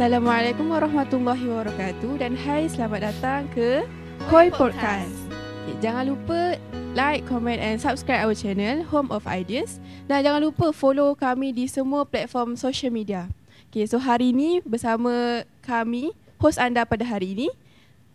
Assalamualaikum 0.00 0.72
warahmatullahi 0.72 1.44
wabarakatuh 1.44 2.24
dan 2.24 2.32
hai 2.32 2.64
selamat 2.72 3.12
datang 3.12 3.44
ke 3.52 3.84
Koi 4.32 4.48
Podcast. 4.48 5.12
Okay, 5.36 5.76
jangan 5.84 6.16
lupa 6.16 6.56
like, 6.96 7.20
comment 7.28 7.60
and 7.60 7.76
subscribe 7.76 8.24
our 8.24 8.32
channel 8.32 8.80
Home 8.88 9.12
of 9.12 9.28
Ideas 9.28 9.76
dan 10.08 10.24
jangan 10.24 10.48
lupa 10.48 10.72
follow 10.72 11.12
kami 11.12 11.52
di 11.52 11.68
semua 11.68 12.08
platform 12.08 12.56
social 12.56 12.88
media. 12.88 13.28
Okay, 13.68 13.84
so 13.84 14.00
hari 14.00 14.32
ini 14.32 14.64
bersama 14.64 15.44
kami 15.60 16.16
host 16.40 16.56
anda 16.56 16.88
pada 16.88 17.04
hari 17.04 17.36
ini 17.36 17.52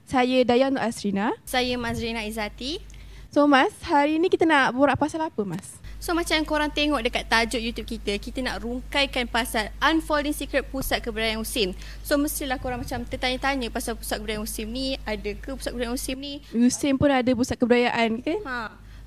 saya 0.09 0.41
Dayan 0.41 0.81
Nur 0.81 0.81
Asrina. 0.81 1.37
Saya 1.45 1.77
Mazrina 1.77 2.25
Izati. 2.25 2.81
So 3.29 3.45
Mas, 3.45 3.77
hari 3.85 4.17
ini 4.17 4.33
kita 4.33 4.49
nak 4.49 4.73
borak 4.73 4.97
pasal 4.97 5.21
apa 5.21 5.45
Mas? 5.45 5.84
So 6.05 6.13
macam 6.13 6.37
korang 6.45 6.69
tengok 6.69 7.01
dekat 7.01 7.25
tajuk 7.25 7.57
YouTube 7.57 7.89
kita, 7.97 8.21
kita 8.21 8.37
nak 8.45 8.61
rungkaikan 8.61 9.25
pasal 9.25 9.73
Unfolding 9.81 10.37
Secret 10.37 10.61
Pusat 10.69 11.01
Kebudayaan 11.01 11.41
Musim. 11.41 11.73
So 12.05 12.21
mestilah 12.21 12.61
korang 12.61 12.85
macam 12.85 13.01
tertanya-tanya 13.09 13.73
pasal 13.73 13.97
Pusat 13.97 14.21
Kebudayaan 14.21 14.45
Musim 14.45 14.69
ni, 14.69 15.01
ada 15.01 15.33
ke 15.33 15.57
Pusat 15.57 15.73
Kebudayaan 15.73 15.97
Musim 15.97 16.17
ni? 16.21 16.33
Musim 16.53 16.93
pun 17.01 17.09
ada 17.09 17.31
pusat 17.33 17.57
kebudayaan 17.57 18.21
kan? 18.21 18.37
Ha. 18.45 18.57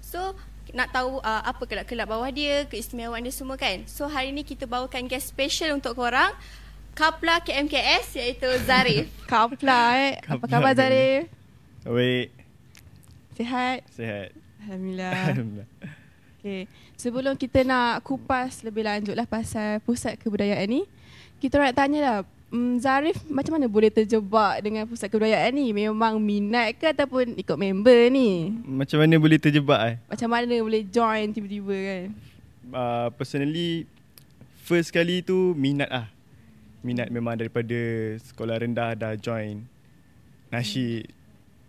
So 0.02 0.34
nak 0.74 0.90
tahu 0.90 1.22
uh, 1.22 1.42
apa 1.46 1.62
kelab-kelab 1.70 2.18
bawah 2.18 2.30
dia, 2.34 2.66
keistimewaan 2.66 3.22
dia 3.22 3.30
semua 3.30 3.54
kan. 3.54 3.86
So 3.86 4.10
hari 4.10 4.34
ni 4.34 4.42
kita 4.42 4.66
bawakan 4.66 5.06
guest 5.06 5.30
special 5.30 5.78
untuk 5.78 5.94
korang. 5.94 6.34
Kapla 6.98 7.38
KMKS 7.46 8.18
iaitu 8.18 8.50
Zarif. 8.66 9.06
Kapla 9.30 9.94
eh. 10.02 10.12
Apa 10.26 10.42
Kapla 10.42 10.50
khabar 10.50 10.72
ke? 10.74 10.78
Zarif? 10.82 11.22
Baik, 11.86 12.28
Sihat? 13.38 13.86
sihat. 13.94 14.34
Alhamdulillah. 14.66 15.14
Alhamdulillah. 15.14 15.70
Okay. 16.38 16.70
Sebelum 16.98 17.38
kita 17.38 17.62
nak 17.62 18.02
kupas 18.02 18.66
lebih 18.66 18.82
lanjut 18.82 19.14
lah 19.14 19.22
pasal 19.22 19.78
pusat 19.86 20.18
kebudayaan 20.18 20.66
ni, 20.66 20.82
kita 21.38 21.54
nak 21.54 21.78
tanya 21.78 21.98
lah, 22.02 22.18
um, 22.50 22.74
Zarif 22.82 23.22
macam 23.30 23.54
mana 23.54 23.70
boleh 23.70 23.86
terjebak 23.86 24.58
dengan 24.66 24.82
pusat 24.82 25.06
kebudayaan 25.06 25.54
ni? 25.54 25.70
Memang 25.70 26.18
minat 26.18 26.74
ke 26.74 26.90
ataupun 26.90 27.38
ikut 27.38 27.54
member 27.54 28.10
ni? 28.10 28.50
Macam 28.66 28.98
mana 28.98 29.14
boleh 29.14 29.38
terjebak 29.38 29.80
eh? 29.94 29.96
Macam 30.10 30.26
mana 30.26 30.54
boleh 30.58 30.82
join 30.90 31.30
tiba-tiba 31.30 31.76
kan? 31.86 32.02
Uh, 32.74 33.08
personally, 33.14 33.86
first 34.66 34.90
kali 34.90 35.22
tu 35.22 35.54
minat 35.54 35.86
lah. 35.94 36.10
Minat 36.82 37.14
memang 37.14 37.38
daripada 37.38 37.78
sekolah 38.26 38.58
rendah 38.58 38.98
dah 38.98 39.14
join. 39.14 39.62
Nasyid, 40.50 41.06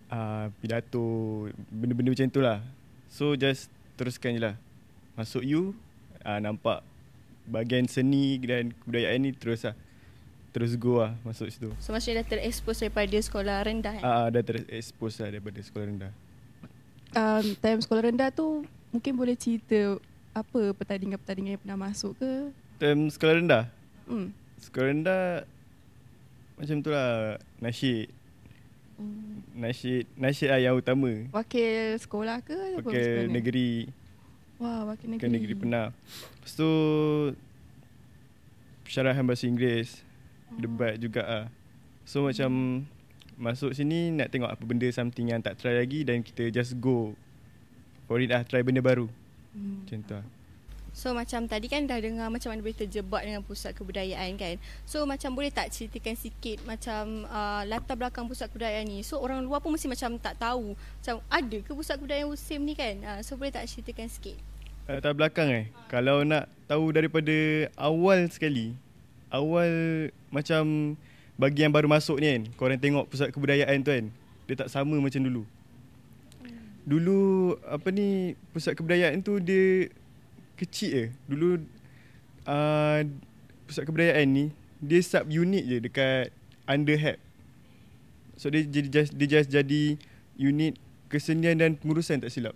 uh, 0.10 0.50
pidato, 0.58 1.54
benda-benda 1.70 2.18
macam 2.18 2.34
tu 2.34 2.42
lah. 2.42 2.66
So 3.14 3.38
just 3.38 3.70
teruskan 3.94 4.34
je 4.34 4.42
lah. 4.42 4.58
Masuk 5.20 5.44
you, 5.44 5.76
uh, 6.24 6.40
nampak 6.40 6.80
bahagian 7.44 7.92
seni 7.92 8.40
dan 8.40 8.72
kebudayaan 8.72 9.20
ni 9.20 9.36
terus 9.36 9.68
lah. 9.68 9.76
Terus 10.56 10.80
go 10.80 11.04
lah 11.04 11.12
masuk 11.28 11.52
situ. 11.52 11.76
So 11.84 11.92
maksudnya 11.92 12.24
dah 12.24 12.40
terekspos 12.40 12.80
daripada 12.80 13.20
sekolah 13.20 13.68
rendah 13.68 14.00
kan? 14.00 14.04
Ah, 14.08 14.16
uh, 14.24 14.28
dah 14.32 14.40
terexpose 14.40 15.20
lah 15.20 15.36
daripada 15.36 15.60
sekolah 15.60 15.86
rendah. 15.92 16.12
Um, 17.12 17.46
time 17.60 17.84
sekolah 17.84 18.08
rendah 18.08 18.32
tu, 18.32 18.64
mungkin 18.96 19.14
boleh 19.20 19.36
cerita 19.36 20.00
apa 20.32 20.72
pertandingan-pertandingan 20.72 21.60
yang 21.60 21.62
pernah 21.68 21.80
masuk 21.92 22.16
ke? 22.16 22.32
Time 22.80 23.12
sekolah 23.12 23.36
rendah, 23.44 23.64
Hmm. 24.08 24.32
Sekolah 24.58 24.88
rendah 24.90 25.26
macam 26.58 26.76
tu 26.80 26.90
lah 26.96 27.38
nasyid. 27.62 28.08
Hmm. 28.96 29.46
Nasyid, 29.54 30.10
nasyid 30.18 30.50
lah 30.50 30.60
yang 30.64 30.80
utama. 30.80 31.28
Wakil 31.36 32.00
sekolah 32.00 32.40
ke? 32.40 32.58
sekolah 32.80 33.28
ni? 33.28 33.36
negeri, 33.36 33.72
Wah, 34.60 34.84
wakil 34.92 35.16
negeri. 35.16 35.24
pakai 35.24 35.36
negeri 35.40 35.54
pernah. 35.56 35.86
Lepas 36.36 36.52
tu 36.54 36.70
syarahan 38.90 39.24
bahasa 39.24 39.48
Inggeris, 39.48 40.04
debat 40.60 41.00
juga 41.00 41.24
lah. 41.24 41.46
So 42.04 42.28
macam 42.28 42.84
masuk 43.40 43.72
sini 43.72 44.12
nak 44.12 44.36
tengok 44.36 44.52
apa 44.52 44.64
benda 44.68 44.90
something 44.92 45.32
yang 45.32 45.40
tak 45.40 45.56
try 45.56 45.80
lagi 45.80 46.04
dan 46.04 46.20
kita 46.20 46.52
just 46.52 46.76
go 46.84 47.16
for 48.10 48.20
it 48.20 48.28
lah, 48.28 48.44
try 48.44 48.60
benda 48.60 48.84
baru. 48.84 49.08
Hmm. 49.56 49.88
Macam 49.88 50.00
tu 50.04 50.14
lah. 50.20 50.26
So 50.90 51.14
macam 51.14 51.46
tadi 51.46 51.70
kan 51.70 51.86
dah 51.86 52.02
dengar 52.02 52.28
macam 52.28 52.50
mana 52.50 52.60
boleh 52.66 52.76
terjebak 52.76 53.22
dengan 53.24 53.46
pusat 53.46 53.78
kebudayaan 53.78 54.36
kan. 54.36 54.58
So 54.84 55.06
macam 55.06 55.38
boleh 55.38 55.54
tak 55.54 55.70
ceritakan 55.70 56.18
sikit 56.18 56.66
macam 56.66 57.30
uh, 57.30 57.64
latar 57.70 57.96
belakang 57.96 58.26
pusat 58.26 58.50
kebudayaan 58.52 58.90
ni. 58.90 59.00
So 59.06 59.22
orang 59.22 59.46
luar 59.46 59.62
pun 59.62 59.72
mesti 59.72 59.88
macam 59.88 60.18
tak 60.18 60.42
tahu. 60.42 60.74
Macam 60.76 61.22
ada 61.30 61.58
ke 61.62 61.72
pusat 61.72 61.96
kebudayaan 62.02 62.28
musim 62.28 62.60
ni 62.66 62.74
kan. 62.74 62.96
Uh, 63.06 63.20
so 63.22 63.38
boleh 63.38 63.54
tak 63.54 63.70
ceritakan 63.70 64.10
sikit. 64.10 64.36
Latar 64.90 65.14
belakang 65.14 65.54
eh? 65.54 65.66
Kalau 65.86 66.26
nak 66.26 66.50
tahu 66.66 66.90
daripada 66.90 67.70
awal 67.78 68.26
sekali 68.34 68.74
Awal 69.30 69.70
macam 70.34 70.98
Bagi 71.38 71.62
yang 71.62 71.70
baru 71.70 71.86
masuk 71.86 72.18
ni 72.18 72.26
kan? 72.26 72.42
Korang 72.58 72.82
tengok 72.82 73.06
pusat 73.06 73.30
kebudayaan 73.30 73.86
tu 73.86 73.94
kan? 73.94 74.10
Dia 74.50 74.66
tak 74.66 74.74
sama 74.74 74.98
macam 74.98 75.22
dulu. 75.22 75.46
Dulu 76.90 77.54
apa 77.70 77.94
ni 77.94 78.34
Pusat 78.50 78.74
kebudayaan 78.82 79.22
tu 79.22 79.38
dia 79.38 79.94
Kecil 80.58 80.90
je. 80.90 81.06
Dulu 81.30 81.62
uh, 82.50 83.06
Pusat 83.70 83.86
kebudayaan 83.86 84.26
ni 84.26 84.50
Dia 84.82 85.06
sub 85.06 85.30
unit 85.30 85.70
je 85.70 85.78
dekat 85.86 86.34
Under 86.66 86.98
HAP 86.98 87.22
So 88.42 88.50
dia 88.50 88.66
jadi 88.66 88.90
just, 88.90 89.14
dia 89.14 89.28
just 89.30 89.54
jadi 89.54 90.02
Unit 90.34 90.82
kesenian 91.10 91.58
dan 91.58 91.76
pengurusan 91.76 92.22
tak 92.22 92.32
silap. 92.32 92.56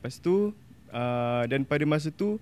Lepas 0.00 0.18
tu 0.18 0.56
uh, 0.94 1.42
dan 1.50 1.66
pada 1.66 1.82
masa 1.84 2.14
tu 2.14 2.38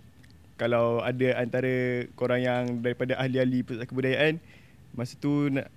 kalau 0.60 1.00
ada 1.00 1.40
antara 1.40 2.06
korang 2.14 2.44
yang 2.44 2.62
daripada 2.84 3.16
ahli-ahli 3.18 3.64
pusat 3.64 3.88
kebudayaan 3.88 4.38
masa 4.92 5.16
tu 5.16 5.48
nak 5.48 5.72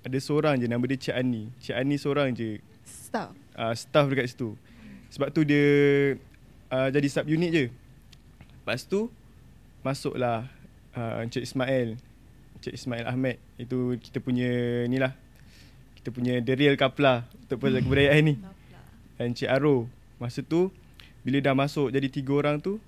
ada 0.00 0.16
seorang 0.16 0.56
je 0.56 0.64
nama 0.64 0.80
dia 0.88 0.96
Cik 0.96 1.16
Ani. 1.16 1.52
Cik 1.60 1.76
Ani 1.76 1.96
seorang 2.00 2.32
je 2.32 2.56
Staff. 2.88 3.36
uh, 3.58 3.74
staff 3.76 4.08
dekat 4.08 4.32
situ. 4.32 4.56
Sebab 5.12 5.28
tu 5.34 5.44
dia 5.44 5.66
uh, 6.72 6.88
jadi 6.88 7.08
sub 7.10 7.26
unit 7.28 7.50
je. 7.52 7.64
Lepas 8.62 8.86
tu 8.86 9.10
masuklah 9.84 10.46
uh, 10.96 11.20
Encik 11.20 11.44
Ismail. 11.44 11.98
Encik 12.56 12.74
Ismail 12.78 13.04
Ahmed. 13.04 13.36
Itu 13.60 13.98
kita 14.00 14.22
punya 14.22 14.48
ni 14.88 14.96
lah. 14.96 15.12
Kita 16.00 16.08
punya 16.14 16.40
the 16.40 16.54
real 16.56 16.78
kapla 16.80 17.28
untuk 17.44 17.66
pusat 17.66 17.84
kebudayaan 17.84 18.22
ni. 18.24 18.34
Dan 19.20 19.36
Encik 19.36 19.50
Aro. 19.52 19.84
Masa 20.16 20.40
tu 20.40 20.72
bila 21.20 21.38
dah 21.44 21.54
masuk 21.54 21.92
jadi 21.92 22.08
tiga 22.08 22.32
orang 22.36 22.60
tu 22.60 22.80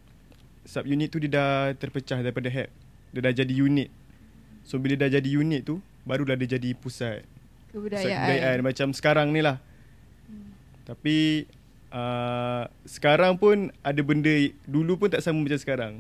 sub 0.65 0.87
unit 0.87 1.11
tu 1.11 1.19
dia 1.21 1.31
dah 1.33 1.53
terpecah 1.77 2.23
daripada 2.23 2.49
HAP. 2.49 2.71
Dia 3.13 3.21
dah 3.21 3.35
jadi 3.35 3.55
unit. 3.55 3.93
So 4.63 4.79
bila 4.79 4.95
dah 4.97 5.11
jadi 5.11 5.29
unit 5.29 5.67
tu 5.67 5.83
barulah 6.07 6.39
dia 6.39 6.57
jadi 6.59 6.75
pusat 6.75 7.27
Kebudayaan. 7.73 8.05
Pusat 8.05 8.13
kebudayaan 8.13 8.59
macam 8.61 8.89
sekarang 8.93 9.29
ni 9.33 9.41
lah. 9.41 9.57
Tapi 10.85 11.49
uh, 11.93 12.69
sekarang 12.85 13.41
pun 13.41 13.73
ada 13.81 14.01
benda 14.05 14.33
dulu 14.69 15.01
pun 15.01 15.09
tak 15.09 15.25
sama 15.25 15.41
macam 15.41 15.61
sekarang. 15.61 15.95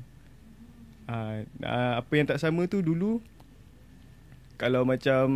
Uh, 1.08 1.44
uh, 1.64 1.92
apa 1.98 2.12
yang 2.14 2.26
tak 2.30 2.38
sama 2.38 2.64
tu 2.70 2.78
dulu 2.78 3.18
kalau 4.62 4.86
macam 4.86 5.26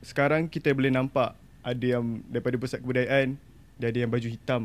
sekarang 0.00 0.46
kita 0.46 0.70
boleh 0.70 0.94
nampak 0.94 1.34
ada 1.66 1.98
yang 1.98 2.22
daripada 2.30 2.56
pusat 2.56 2.78
kebudayaan 2.78 3.34
dia 3.80 3.88
ada 3.90 3.98
yang 3.98 4.12
baju 4.12 4.28
hitam, 4.28 4.62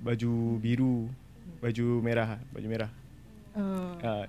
baju 0.00 0.32
biru, 0.56 1.08
baju 1.58 1.86
merah, 2.00 2.40
baju 2.50 2.66
merah. 2.66 2.90
Oh. 3.52 3.94
Uh, 3.98 4.24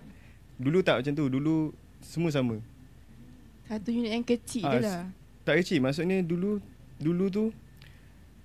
dulu 0.56 0.80
tak 0.82 1.00
macam 1.00 1.14
tu. 1.14 1.26
Dulu 1.28 1.72
semua 2.00 2.30
sama. 2.30 2.58
Satu 3.66 3.88
unit 3.88 4.12
yang 4.12 4.26
kecil 4.26 4.68
Ah, 4.68 4.76
je 4.76 4.80
lah. 4.84 5.04
Tak 5.42 5.56
kecil 5.58 5.80
Maksudnya 5.80 6.20
dulu 6.20 6.60
Dulu 7.00 7.26
tu 7.32 7.44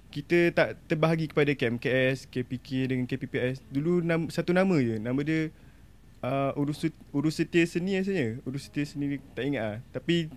Kita 0.08 0.54
tak 0.54 0.78
terbahagi 0.86 1.26
kepada 1.26 1.50
KMKS 1.50 2.30
KPK 2.30 2.86
dengan 2.86 3.04
KPPS 3.04 3.58
Dulu 3.66 4.00
nam, 4.00 4.30
satu 4.30 4.54
nama 4.54 4.78
je 4.78 4.96
Nama 4.96 5.18
dia 5.20 5.50
uh, 6.22 6.54
Urus 6.54 6.86
Urus 7.10 7.36
Setia 7.36 7.66
Seni 7.66 7.98
rasanya 7.98 8.38
Urus 8.46 8.70
Setia 8.70 8.86
Seni 8.86 9.18
Tak 9.34 9.42
ingat 9.42 9.62
lah 9.66 9.78
Tapi 9.90 10.30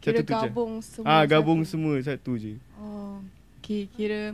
Kira 0.00 0.18
satu 0.18 0.24
tu 0.24 0.32
je. 0.32 0.40
gabung 0.48 0.72
semua. 0.80 1.06
Ah 1.06 1.22
Gabung 1.22 1.60
satu. 1.60 1.70
semua 1.76 1.94
Satu 2.00 2.32
je 2.34 2.54
Oh. 2.80 3.20
Okay, 3.60 3.84
kira 3.86 4.32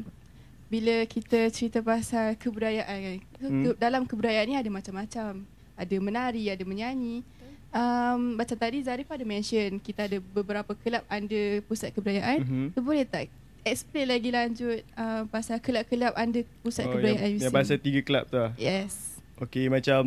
bila 0.68 1.04
kita 1.08 1.48
cerita 1.48 1.80
pasal 1.80 2.36
kebudayaan 2.36 2.98
kan. 3.00 3.18
Hmm. 3.40 3.48
Hmm. 3.48 3.62
Ke, 3.64 3.68
dalam 3.80 4.02
kebudayaan 4.04 4.46
ni 4.48 4.56
ada 4.56 4.68
macam-macam. 4.68 5.44
Ada 5.78 5.96
menari, 6.00 6.44
ada 6.52 6.64
menyanyi. 6.64 7.24
Um, 7.68 8.40
macam 8.40 8.56
tadi 8.56 8.80
Zarif 8.80 9.08
ada 9.12 9.24
mention 9.28 9.76
kita 9.76 10.08
ada 10.08 10.18
beberapa 10.32 10.72
kelab 10.72 11.04
under 11.08 11.60
pusat 11.68 11.92
kebudayaan. 11.92 12.40
Mhm. 12.40 12.66
So, 12.72 12.80
boleh 12.80 13.04
tak 13.04 13.28
explain 13.64 14.08
lagi 14.08 14.32
lanjut 14.32 14.80
uh, 14.96 15.28
pasal 15.28 15.60
kelab-kelab 15.60 16.16
under 16.16 16.44
pusat 16.64 16.88
oh, 16.88 16.96
kebudayaan 16.96 17.36
yang, 17.36 17.48
yang 17.48 17.52
pasal 17.52 17.76
tiga 17.76 18.00
kelab 18.00 18.24
tu 18.30 18.40
lah 18.40 18.52
Yes. 18.56 19.20
Okay 19.36 19.68
macam 19.68 20.02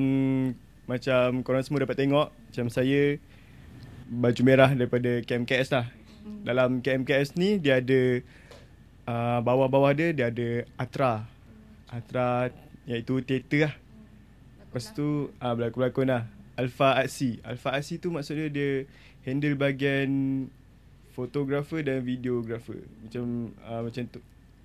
Macam 0.90 1.46
korang 1.46 1.62
semua 1.62 1.86
dapat 1.86 2.00
tengok 2.00 2.34
Macam 2.34 2.66
saya 2.74 3.22
Baju 4.12 4.42
merah 4.44 4.72
daripada 4.74 5.22
KMKS 5.24 5.70
lah 5.72 5.86
Hmm. 6.22 6.46
Dalam 6.46 6.70
KMKS 6.86 7.34
ni 7.34 7.58
Dia 7.58 7.82
ada 7.82 8.22
uh, 9.12 9.40
Bawah-bawah 9.44 9.92
dia 9.92 10.16
Dia 10.16 10.32
ada 10.32 10.64
Atra 10.80 11.28
Atra 11.92 12.48
Iaitu 12.88 13.20
teater 13.28 13.68
lah 13.68 13.74
Lepas 14.64 14.96
tu 14.96 15.28
uh, 15.28 15.54
Berlakon-berlakon 15.54 16.08
lah 16.08 16.24
Alpha 16.56 16.96
Aksi 16.96 17.44
Alpha 17.44 17.76
Aksi 17.76 18.00
tu 18.00 18.08
maksudnya 18.16 18.48
dia 18.48 18.88
handle 19.28 19.60
bahagian 19.60 20.10
fotografer 21.12 21.84
dan 21.84 22.02
videografer. 22.02 22.82
Macam 23.04 23.54
uh, 23.68 23.82
macam 23.86 24.04
tu. 24.08 24.20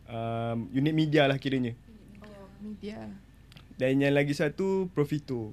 Um, 0.07 0.71
unit 0.71 0.95
media 0.95 1.27
lah 1.27 1.37
kiranya. 1.37 1.75
Oh, 2.23 2.47
media. 2.63 3.11
Dan 3.77 4.01
yang 4.01 4.15
lagi 4.15 4.33
satu 4.33 4.89
Profito. 4.95 5.53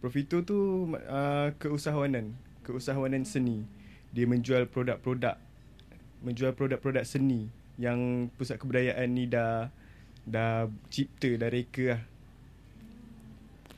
Profito 0.00 0.40
tu 0.44 0.88
uh, 0.96 1.48
keusahawanan, 1.60 2.36
keusahawanan 2.64 3.24
seni. 3.24 3.64
Dia 4.12 4.24
menjual 4.28 4.68
produk-produk 4.68 5.36
menjual 6.20 6.52
produk-produk 6.52 7.00
seni 7.08 7.48
yang 7.80 8.28
pusat 8.36 8.60
kebudayaan 8.60 9.08
ni 9.08 9.24
dah 9.24 9.72
dah 10.28 10.68
cipta 10.92 11.32
dah 11.40 11.48
reka 11.48 11.96
lah. 11.96 12.02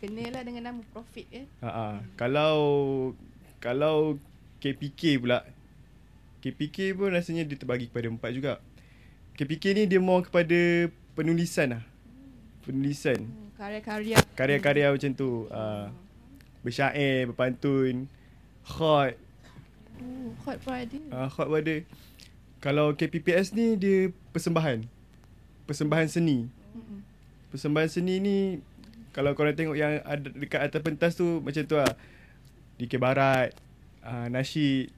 Kenalah 0.03 0.43
dengan 0.43 0.75
nama 0.75 0.83
Profit 0.91 1.27
ya. 1.31 1.45
Ha 1.63 1.71
ah. 1.71 1.95
Kalau 2.19 2.57
kalau 3.63 4.19
KPK 4.59 5.23
pula 5.23 5.47
KPK 6.43 6.99
pun 6.99 7.15
rasanya 7.15 7.47
dia 7.47 7.55
terbagi 7.55 7.87
kepada 7.87 8.11
empat 8.11 8.31
juga. 8.35 8.53
KPK 9.39 9.65
ni 9.79 9.83
dia 9.87 10.03
more 10.03 10.27
kepada 10.27 10.91
penulisan 11.15 11.79
lah. 11.79 11.83
Penulisan. 12.67 13.23
Hmm, 13.23 13.49
karya-karya. 13.55 14.19
Karya-karya 14.35 14.87
macam 14.91 15.11
tu. 15.15 15.47
Uh, 15.47 15.87
bersyair, 16.67 17.31
berpantun, 17.31 18.11
khot. 18.67 19.15
Oh, 20.03 20.35
hot 20.43 20.59
pun 20.67 20.75
ada. 20.75 20.99
Uh, 21.15 21.29
khot 21.31 21.47
pun 21.47 21.59
ada. 21.63 21.77
Kalau 22.63 22.95
KPPS 22.95 23.51
ni 23.59 23.75
dia 23.75 24.15
persembahan. 24.31 24.87
Persembahan 25.67 26.07
seni. 26.07 26.47
Persembahan 27.51 27.91
seni 27.91 28.23
ni 28.23 28.37
kalau 29.11 29.35
korang 29.35 29.53
tengok 29.53 29.77
yang 29.77 29.99
ada 30.07 30.31
dekat 30.31 30.63
atas 30.63 30.81
pentas 30.81 31.13
tu 31.19 31.43
macam 31.43 31.63
tu 31.67 31.75
lah. 31.75 31.91
DK 32.79 33.03
Barat, 33.03 33.51
uh, 34.07 34.31
nasyid. 34.31 34.95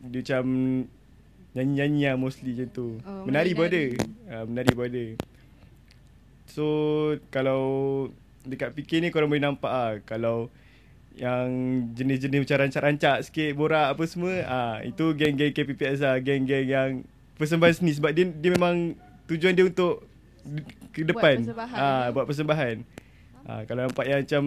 Dia 0.00 0.20
macam 0.24 0.44
nyanyi-nyanyi 1.52 2.08
lah 2.08 2.16
mostly 2.16 2.56
macam 2.56 2.68
tu. 2.72 2.88
Oh, 3.04 3.28
menari 3.28 3.52
pun 3.52 3.68
ada. 3.68 3.84
Uh, 4.32 4.44
menari 4.48 4.72
pun 4.72 4.88
ada. 4.88 5.04
So 6.48 6.64
kalau 7.28 7.62
dekat 8.48 8.72
PK 8.72 9.04
ni 9.04 9.12
korang 9.12 9.28
boleh 9.28 9.44
nampak 9.44 9.68
ah 9.68 9.92
kalau 10.08 10.48
yang 11.20 11.46
jenis-jenis 11.92 12.48
macam 12.48 12.56
rancak-rancak 12.64 13.16
sikit 13.22 13.52
borak 13.52 13.92
apa 13.92 14.02
semua 14.08 14.40
ah 14.48 14.76
itu 14.80 15.12
geng-geng 15.12 15.52
KPPS 15.52 16.00
lah 16.00 16.16
geng-geng 16.16 16.64
yang 16.64 16.90
persembahan 17.36 17.76
seni 17.76 17.92
sebab 17.92 18.08
dia 18.10 18.24
dia 18.26 18.50
memang 18.50 18.96
tujuan 19.28 19.52
dia 19.52 19.68
untuk 19.68 20.08
ke 20.90 21.04
Buat 21.04 21.08
depan 21.12 21.36
persembahan. 21.44 21.76
ah 21.76 22.06
buat 22.10 22.24
persembahan 22.24 22.76
ah 23.44 23.60
kalau 23.68 23.80
nampak 23.84 24.06
yang 24.08 24.20
macam 24.24 24.42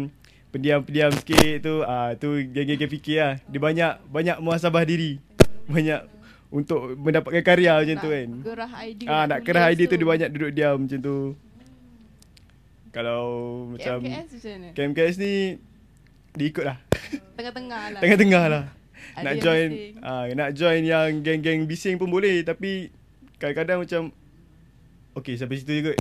pendiam-pendiam 0.49 1.11
sikit 1.13 1.55
tu 1.61 1.75
ah 1.83 2.17
tu 2.17 2.41
geng-geng 2.41 2.81
KPK 2.81 3.07
lah 3.15 3.33
dia 3.45 3.59
banyak 3.61 3.93
banyak 4.09 4.37
muhasabah 4.41 4.81
diri 4.81 5.21
banyak 5.69 6.09
untuk 6.49 6.97
mendapatkan 6.97 7.41
karya 7.41 7.77
macam 7.77 7.97
tu 7.97 8.09
kan 8.09 8.29
Gerah 8.41 8.71
idea. 8.81 9.07
Ah 9.07 9.23
nak 9.25 9.39
kerah 9.41 9.69
idea 9.69 9.85
tu 9.85 9.95
dia 9.95 10.05
banyak 10.05 10.29
duduk 10.29 10.51
diam 10.51 10.77
macam 10.81 10.99
tu. 10.99 11.17
Kalau 12.89 13.25
macam 13.73 13.97
KMKS 14.01 14.29
macam? 14.37 14.57
KMKS 14.73 15.15
ni 15.17 15.33
dia 16.33 16.45
ikut 16.49 16.65
lah. 16.65 16.77
Tengah-tengah 17.37 17.83
lah. 17.93 18.01
Tengah-tengah 18.01 18.43
lah. 18.49 18.63
Ada 19.13 19.23
nak 19.25 19.35
join 19.43 19.69
ah 20.01 20.23
nak 20.33 20.49
join 20.57 20.81
yang 20.81 21.21
geng-geng 21.21 21.69
bising 21.69 22.01
pun 22.01 22.09
boleh 22.09 22.41
tapi 22.41 22.89
kadang-kadang 23.37 23.83
macam 23.85 24.01
Okay 25.13 25.37
sampai 25.37 25.61
situ 25.61 25.71
je 25.77 25.81
kot. 25.93 25.97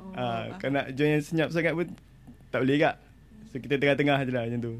Oh, 0.00 0.16
Ah 0.16 0.48
faham. 0.48 0.56
kalau 0.56 0.72
nak 0.80 0.86
join 0.96 1.10
yang 1.20 1.24
senyap 1.24 1.48
sangat 1.52 1.76
pun 1.76 1.92
tak 2.48 2.64
boleh 2.64 2.76
kak. 2.80 2.96
So 3.52 3.60
kita 3.60 3.76
tengah-tengah 3.76 4.18
je 4.24 4.32
lah 4.32 4.42
macam 4.48 4.60
tu. 4.64 4.74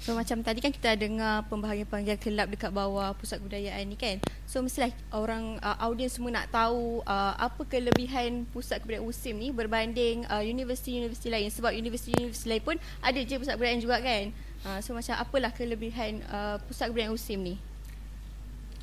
So 0.00 0.16
macam 0.16 0.40
tadi 0.40 0.64
kan 0.64 0.72
kita 0.72 0.96
dengar 0.96 1.44
pembahagian-pembahagian 1.52 2.16
kelab 2.16 2.48
dekat 2.48 2.72
bawah 2.72 3.12
pusat 3.20 3.36
kebudayaan 3.36 3.84
ni 3.84 4.00
kan. 4.00 4.16
So 4.48 4.64
mestilah 4.64 4.88
orang 5.12 5.60
uh, 5.60 5.76
audiens 5.84 6.16
semua 6.16 6.32
nak 6.32 6.48
tahu 6.48 7.04
uh, 7.04 7.36
apa 7.36 7.60
kelebihan 7.68 8.48
pusat 8.48 8.80
kebudayaan 8.80 9.04
USIM 9.04 9.36
ni 9.36 9.52
berbanding 9.52 10.24
uh, 10.32 10.40
universiti-universiti 10.40 11.28
lain 11.28 11.52
sebab 11.52 11.76
universiti-universiti 11.76 12.48
lain 12.48 12.64
pun 12.64 12.76
ada 13.04 13.20
je 13.20 13.36
pusat 13.36 13.60
kebudayaan 13.60 13.80
juga 13.84 14.00
kan. 14.00 14.24
Uh, 14.64 14.78
so 14.80 14.96
macam 14.96 15.20
apalah 15.20 15.52
kelebihan 15.52 16.24
uh, 16.32 16.56
pusat 16.64 16.88
kebudayaan 16.88 17.12
USIM 17.12 17.40
ni? 17.44 17.56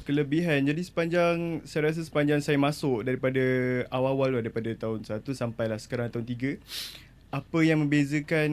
kelebihan. 0.07 0.63
Jadi 0.63 0.87
sepanjang 0.87 1.67
saya 1.67 1.91
rasa 1.91 1.99
sepanjang 1.99 2.39
saya 2.39 2.55
masuk 2.55 3.03
daripada 3.03 3.43
awal-awal 3.91 4.31
tu 4.31 4.39
daripada 4.39 4.71
tahun 4.71 5.03
1 5.03 5.19
sampailah 5.19 5.75
sekarang 5.83 6.07
tahun 6.07 6.23
3 6.23 6.63
apa 7.27 7.59
yang 7.59 7.83
membezakan 7.83 8.51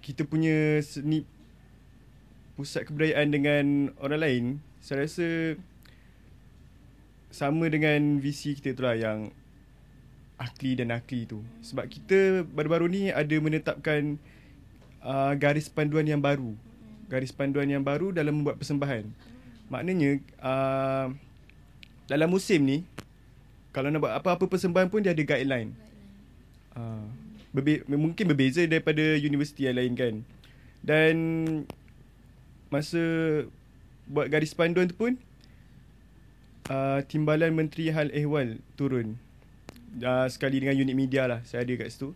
kita 0.00 0.24
punya 0.24 0.82
seni 0.82 1.26
pusat 2.58 2.90
kebudayaan 2.90 3.28
dengan 3.30 3.64
orang 4.02 4.20
lain 4.20 4.44
saya 4.82 5.04
rasa 5.04 5.58
sama 7.28 7.68
dengan 7.68 8.18
visi 8.18 8.56
kita 8.56 8.72
tu 8.72 8.82
lah 8.82 8.96
yang 8.96 9.30
akli 10.38 10.78
dan 10.78 10.94
akli 10.94 11.26
tu. 11.26 11.42
Sebab 11.60 11.90
kita 11.90 12.46
baru-baru 12.46 12.86
ni 12.88 13.02
ada 13.10 13.36
menetapkan 13.36 14.16
uh, 15.02 15.34
garis 15.34 15.68
panduan 15.68 16.06
yang 16.06 16.22
baru. 16.22 16.54
Garis 17.10 17.34
panduan 17.34 17.68
yang 17.68 17.82
baru 17.82 18.14
dalam 18.14 18.40
membuat 18.40 18.56
persembahan. 18.56 19.04
Maknanya 19.68 20.22
uh, 20.40 21.06
dalam 22.08 22.28
musim 22.30 22.64
ni 22.64 22.86
kalau 23.74 23.92
nak 23.92 24.00
buat 24.00 24.14
apa-apa 24.16 24.48
persembahan 24.48 24.88
pun 24.88 25.04
dia 25.04 25.12
ada 25.12 25.22
guideline. 25.26 25.74
Uh, 26.72 27.04
berbe- 27.52 27.84
mungkin 27.88 28.24
berbeza 28.28 28.64
daripada 28.64 29.02
universiti 29.16 29.66
yang 29.66 29.76
lain 29.78 29.92
kan. 29.94 30.14
Dan 30.84 31.14
masa 32.68 33.00
buat 34.08 34.28
garis 34.28 34.56
panduan 34.56 34.88
tu 34.88 34.96
pun 34.96 35.16
uh, 36.68 37.00
Timbalan 37.04 37.52
Menteri 37.52 37.92
Hal 37.92 38.12
Ehwal 38.12 38.60
turun. 38.74 39.16
Uh, 39.98 40.28
sekali 40.28 40.60
dengan 40.60 40.76
unit 40.76 40.94
media 40.94 41.24
lah. 41.24 41.40
Saya 41.48 41.64
ada 41.64 41.72
kat 41.74 41.88
situ. 41.88 42.12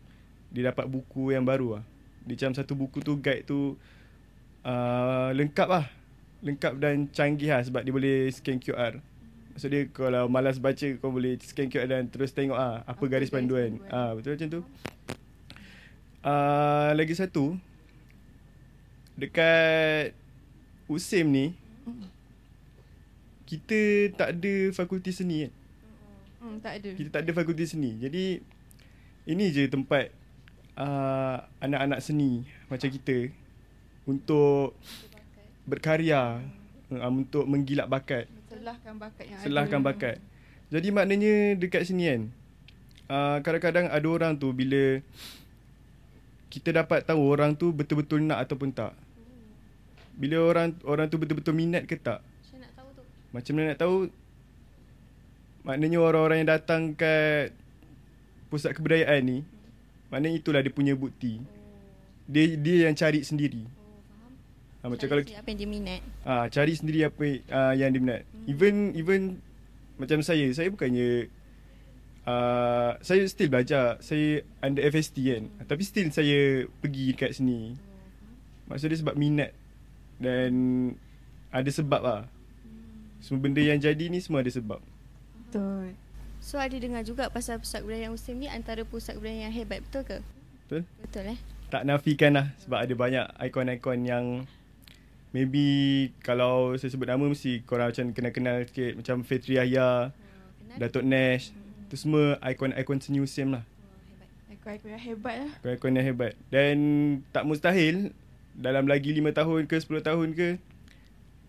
Dia 0.52 0.70
dapat 0.70 0.84
buku 0.86 1.32
yang 1.32 1.44
baru 1.44 1.80
lah. 1.80 1.84
Dia 2.28 2.36
macam 2.38 2.52
satu 2.54 2.76
buku 2.76 3.00
tu 3.00 3.16
guide 3.18 3.48
tu 3.48 3.74
uh, 4.62 5.30
lengkap 5.34 5.68
lah 5.68 5.86
lengkap 6.42 6.74
dan 6.82 7.06
canggih 7.14 7.54
lah 7.54 7.62
sebab 7.62 7.86
dia 7.86 7.94
boleh 7.94 8.26
scan 8.34 8.58
QR. 8.58 8.98
Maksud 9.54 9.68
dia 9.70 9.82
kalau 9.94 10.26
malas 10.26 10.58
baca 10.58 10.86
kau 10.98 11.14
boleh 11.14 11.38
scan 11.38 11.70
QR 11.70 11.86
dan 11.86 12.10
terus 12.10 12.34
tengok 12.34 12.58
ah 12.58 12.82
apa, 12.82 12.98
Apa 12.98 13.04
garis 13.06 13.30
garis 13.30 13.30
panduan. 13.30 13.78
panduan. 13.78 13.94
Ah 13.94 14.10
betul 14.18 14.34
macam 14.34 14.48
tu. 14.50 14.62
Ah 16.22 16.94
lagi 16.94 17.18
satu 17.18 17.58
dekat 19.18 20.14
USIM 20.86 21.26
ni 21.28 21.46
kita 23.44 24.08
tak 24.16 24.38
ada 24.38 24.54
fakulti 24.72 25.12
seni 25.12 25.44
kan. 25.44 25.52
Hmm, 26.40 26.56
tak 26.62 26.72
ada. 26.80 26.88
Kita 26.96 27.08
tak 27.12 27.22
ada 27.28 27.32
fakulti 27.36 27.64
seni. 27.68 28.00
Jadi 28.00 28.40
ini 29.28 29.44
je 29.52 29.68
tempat 29.68 30.08
uh, 30.78 31.42
anak-anak 31.60 32.00
seni 32.00 32.48
macam 32.72 32.88
kita 32.88 33.28
untuk 34.08 34.78
berkarya 35.68 36.40
uh, 36.90 37.10
untuk 37.12 37.44
menggilak 37.44 37.86
bakat, 37.86 38.26
Selahkan 38.48 38.94
bakat 38.98 39.24
yang 39.26 39.38
selahkan 39.44 39.80
ada. 39.82 39.88
bakat. 39.92 40.16
Jadi 40.72 40.88
maknanya 40.88 41.34
dekat 41.60 41.84
sini 41.84 42.04
kan 42.08 42.22
uh, 43.12 43.36
kadang-kadang 43.44 43.86
ada 43.92 44.08
orang 44.08 44.32
tu 44.34 44.48
bila 44.56 45.04
kita 46.52 46.84
dapat 46.84 47.08
tahu 47.08 47.24
orang 47.24 47.56
tu 47.56 47.72
betul-betul 47.72 48.20
nak 48.20 48.44
ataupun 48.44 48.76
tak. 48.76 48.92
Bila 50.12 50.44
orang 50.44 50.76
orang 50.84 51.08
tu 51.08 51.16
betul-betul 51.16 51.56
minat 51.56 51.88
ke 51.88 51.96
tak. 51.96 52.20
Saya 52.44 52.68
nak 52.68 52.72
tahu 52.76 52.88
tu. 52.92 53.02
Macam 53.32 53.52
mana 53.56 53.72
nak 53.72 53.80
tahu 53.80 53.96
Maknanya 55.62 55.98
orang-orang 56.02 56.42
yang 56.42 56.50
datang 56.52 56.92
kat 56.92 57.54
Pusat 58.50 58.76
kebudayaan 58.76 59.22
ni 59.22 59.38
Maknanya 60.10 60.36
itulah 60.42 60.60
dia 60.60 60.74
punya 60.74 60.92
bukti 60.98 61.38
Dia 62.26 62.58
dia 62.58 62.90
yang 62.90 62.98
cari 62.98 63.22
sendiri 63.22 63.62
ha, 64.82 64.90
Macam 64.90 65.06
kalau 65.06 65.22
apa 65.22 65.48
yang 65.48 65.58
dia 65.62 65.70
minat. 65.70 66.00
ah 66.26 66.50
Cari 66.50 66.74
sendiri 66.74 67.06
apa 67.06 67.24
ah, 67.48 67.72
yang 67.78 67.94
dia 67.94 68.00
minat 68.02 68.22
Even 68.50 68.90
even 68.98 69.38
Macam 69.96 70.18
saya 70.20 70.50
Saya 70.50 70.68
bukannya 70.68 71.30
ah 72.26 72.94
Saya 73.02 73.26
still 73.26 73.50
belajar 73.50 73.98
Saya 73.98 74.46
under 74.62 74.82
FST 74.86 75.16
kan 75.18 75.44
Tapi 75.66 75.82
still 75.82 76.08
saya 76.14 76.66
pergi 76.78 77.14
dekat 77.14 77.34
sini 77.38 77.74
Maksud 78.70 78.88
dia 78.90 78.98
sebab 79.02 79.14
minat 79.18 79.50
Dan 80.22 80.52
Ada 81.50 81.70
sebab 81.70 82.00
lah 82.02 82.22
Semua 83.18 83.42
benda 83.42 83.62
yang 83.62 83.78
jadi 83.78 84.06
ni 84.06 84.22
semua 84.22 84.42
ada 84.42 84.50
sebab 84.50 84.78
Betul. 85.48 85.94
So 86.42 86.58
ada 86.58 86.74
dengar 86.74 87.06
juga 87.06 87.30
pasal 87.30 87.62
pusat 87.62 87.84
kebudayaan 87.86 88.16
USIM 88.16 88.40
ni 88.42 88.48
antara 88.50 88.82
pusat 88.82 89.14
kebudayaan 89.14 89.52
yang 89.52 89.54
hebat 89.54 89.84
betul 89.86 90.02
ke? 90.02 90.18
Betul? 90.66 90.82
Betul 91.04 91.24
eh? 91.36 91.38
Tak 91.70 91.86
nafikan 91.86 92.34
lah 92.34 92.46
Sebab 92.64 92.78
ada 92.82 92.94
banyak 92.96 93.26
ikon-ikon 93.50 94.00
yang 94.02 94.26
Maybe 95.30 95.66
Kalau 96.20 96.74
saya 96.76 96.90
sebut 96.90 97.08
nama 97.08 97.24
Mesti 97.24 97.62
korang 97.62 97.92
macam 97.92 98.10
kenal-kenal 98.10 98.64
sikit 98.66 98.98
Macam 98.98 99.22
Fitri 99.24 99.56
Yahya 99.60 100.10
Kenal? 100.12 100.78
Datuk 100.82 101.04
Nash 101.06 101.61
Itu 101.92 102.08
semua 102.08 102.40
ikon-ikon 102.40 103.04
seni 103.04 103.20
USIM 103.20 103.52
lah. 103.52 103.68
Ikon-ikon 104.48 104.96
yang 104.96 105.04
hebat 105.12 105.44
lah. 105.44 105.52
Ikon-ikon 105.60 105.92
yang 105.92 106.06
hebat. 106.08 106.32
Dan 106.48 106.76
Tak 107.36 107.44
mustahil 107.44 108.16
dalam 108.56 108.88
lagi 108.88 109.12
5 109.12 109.28
tahun 109.28 109.68
ke 109.68 109.76
10 109.76 110.00
tahun 110.00 110.28
ke 110.32 110.48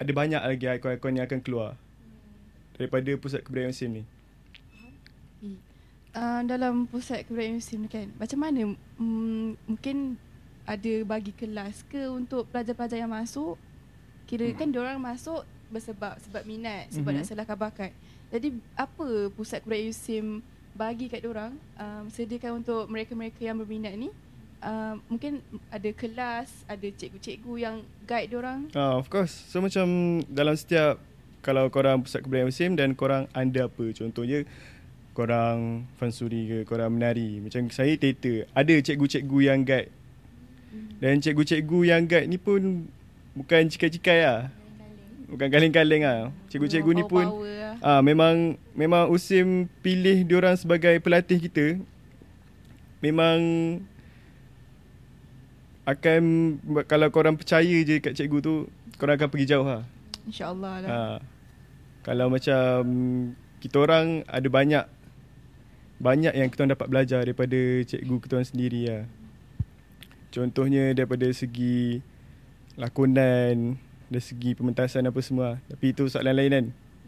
ada 0.04 0.12
banyak 0.12 0.44
lagi 0.44 0.68
ikon-ikon 0.68 1.16
yang 1.16 1.32
akan 1.32 1.40
keluar. 1.40 1.80
Daripada 2.76 3.08
pusat 3.16 3.40
kebudayaan 3.48 3.72
musim 3.72 3.90
ni. 3.96 4.04
uh, 6.12 6.44
dalam 6.44 6.92
pusat 6.92 7.24
kebudayaan 7.24 7.64
musim 7.64 7.88
ni 7.88 7.88
kan 7.88 8.12
macam 8.20 8.40
mana 8.44 8.76
mm, 9.00 9.48
mungkin 9.64 10.20
ada 10.68 10.94
bagi 11.08 11.32
kelas 11.32 11.88
ke 11.88 12.04
untuk 12.12 12.52
pelajar-pelajar 12.52 13.00
yang 13.00 13.16
masuk? 13.16 13.56
Kira 14.28 14.52
kan 14.60 14.76
diorang 14.76 15.00
masuk 15.00 15.48
bersebab 15.72 16.20
sebab 16.20 16.44
minat 16.44 16.92
sebab 16.92 17.16
Mhm. 17.16 17.18
nak 17.24 17.28
selahkan 17.32 17.56
bakat 17.56 17.96
jadi 18.34 18.50
apa 18.74 19.30
pusat 19.38 19.62
kebudayaan 19.62 19.94
musim 19.94 20.26
bagi 20.74 21.06
kat 21.06 21.22
diorang? 21.22 21.54
Um, 21.78 22.10
sediakan 22.10 22.66
untuk 22.66 22.90
mereka-mereka 22.90 23.46
yang 23.46 23.62
berminat 23.62 23.94
ni. 23.94 24.10
Uh, 24.58 24.98
mungkin 25.06 25.44
ada 25.70 25.92
kelas 25.94 26.50
ada 26.66 26.88
cikgu-cikgu 26.90 27.54
yang 27.62 27.76
guide 28.10 28.34
diorang? 28.34 28.74
Ah, 28.74 28.98
of 28.98 29.06
course. 29.06 29.30
So 29.54 29.62
macam 29.62 29.86
dalam 30.26 30.58
setiap 30.58 30.98
kalau 31.46 31.70
korang 31.70 32.02
pusat 32.02 32.26
kebudayaan 32.26 32.50
musim 32.50 32.74
dan 32.74 32.98
korang 32.98 33.30
anda 33.38 33.70
apa? 33.70 33.86
Contohnya 33.94 34.50
korang 35.14 35.86
fansuri 36.02 36.50
ke 36.50 36.58
korang 36.66 36.90
menari. 36.98 37.38
Macam 37.38 37.70
saya 37.70 37.94
teater. 38.02 38.50
Ada 38.58 38.82
cikgu-cikgu 38.82 39.38
yang 39.46 39.62
guide. 39.62 39.94
Dan 40.98 41.22
cikgu-cikgu 41.22 41.80
yang 41.86 42.10
guide 42.10 42.26
ni 42.26 42.42
pun 42.42 42.90
bukan 43.38 43.70
cikai-cikai 43.70 44.26
lah 44.26 44.50
bukan 45.34 45.50
kaleng-kaleng 45.50 46.06
lah 46.06 46.30
cikgu-cikgu 46.54 46.92
ni 46.94 47.04
pun 47.10 47.26
lah. 47.26 47.74
Ah 47.82 48.02
memang 48.06 48.56
memang 48.78 49.10
Usim 49.10 49.66
pilih 49.82 50.24
diorang 50.24 50.54
sebagai 50.54 50.94
pelatih 51.02 51.42
kita. 51.42 51.82
Memang 53.02 53.40
akan 55.84 56.22
kalau 56.88 57.12
korang 57.12 57.36
percaya 57.36 57.84
je 57.84 58.00
kat 58.00 58.16
cikgu 58.16 58.40
tu, 58.40 58.72
korang 58.96 59.20
akan 59.20 59.28
pergi 59.28 59.52
jauh 59.52 59.68
lah. 59.68 59.84
InsyaAllah 60.24 60.74
lah 60.80 60.88
Ha. 60.88 61.02
Kalau 62.08 62.32
macam 62.32 62.80
kita 63.60 63.76
orang 63.80 64.24
ada 64.28 64.48
banyak 64.48 64.86
banyak 66.00 66.36
yang 66.36 66.48
kita 66.48 66.64
orang 66.64 66.76
dapat 66.76 66.88
belajar 66.88 67.20
daripada 67.28 67.60
cikgu 67.84 68.16
kita 68.24 68.34
orang 68.40 68.48
sendiri 68.48 68.82
lah. 68.88 69.04
Contohnya 70.32 70.96
daripada 70.96 71.28
segi 71.36 72.00
lakonan, 72.80 73.76
dari 74.14 74.24
segi 74.24 74.54
pementasan 74.54 75.10
apa 75.10 75.20
semua. 75.26 75.58
Tapi 75.66 75.92
itu 75.92 76.06
soalan 76.06 76.38
lain 76.38 76.52
kan. 76.54 76.66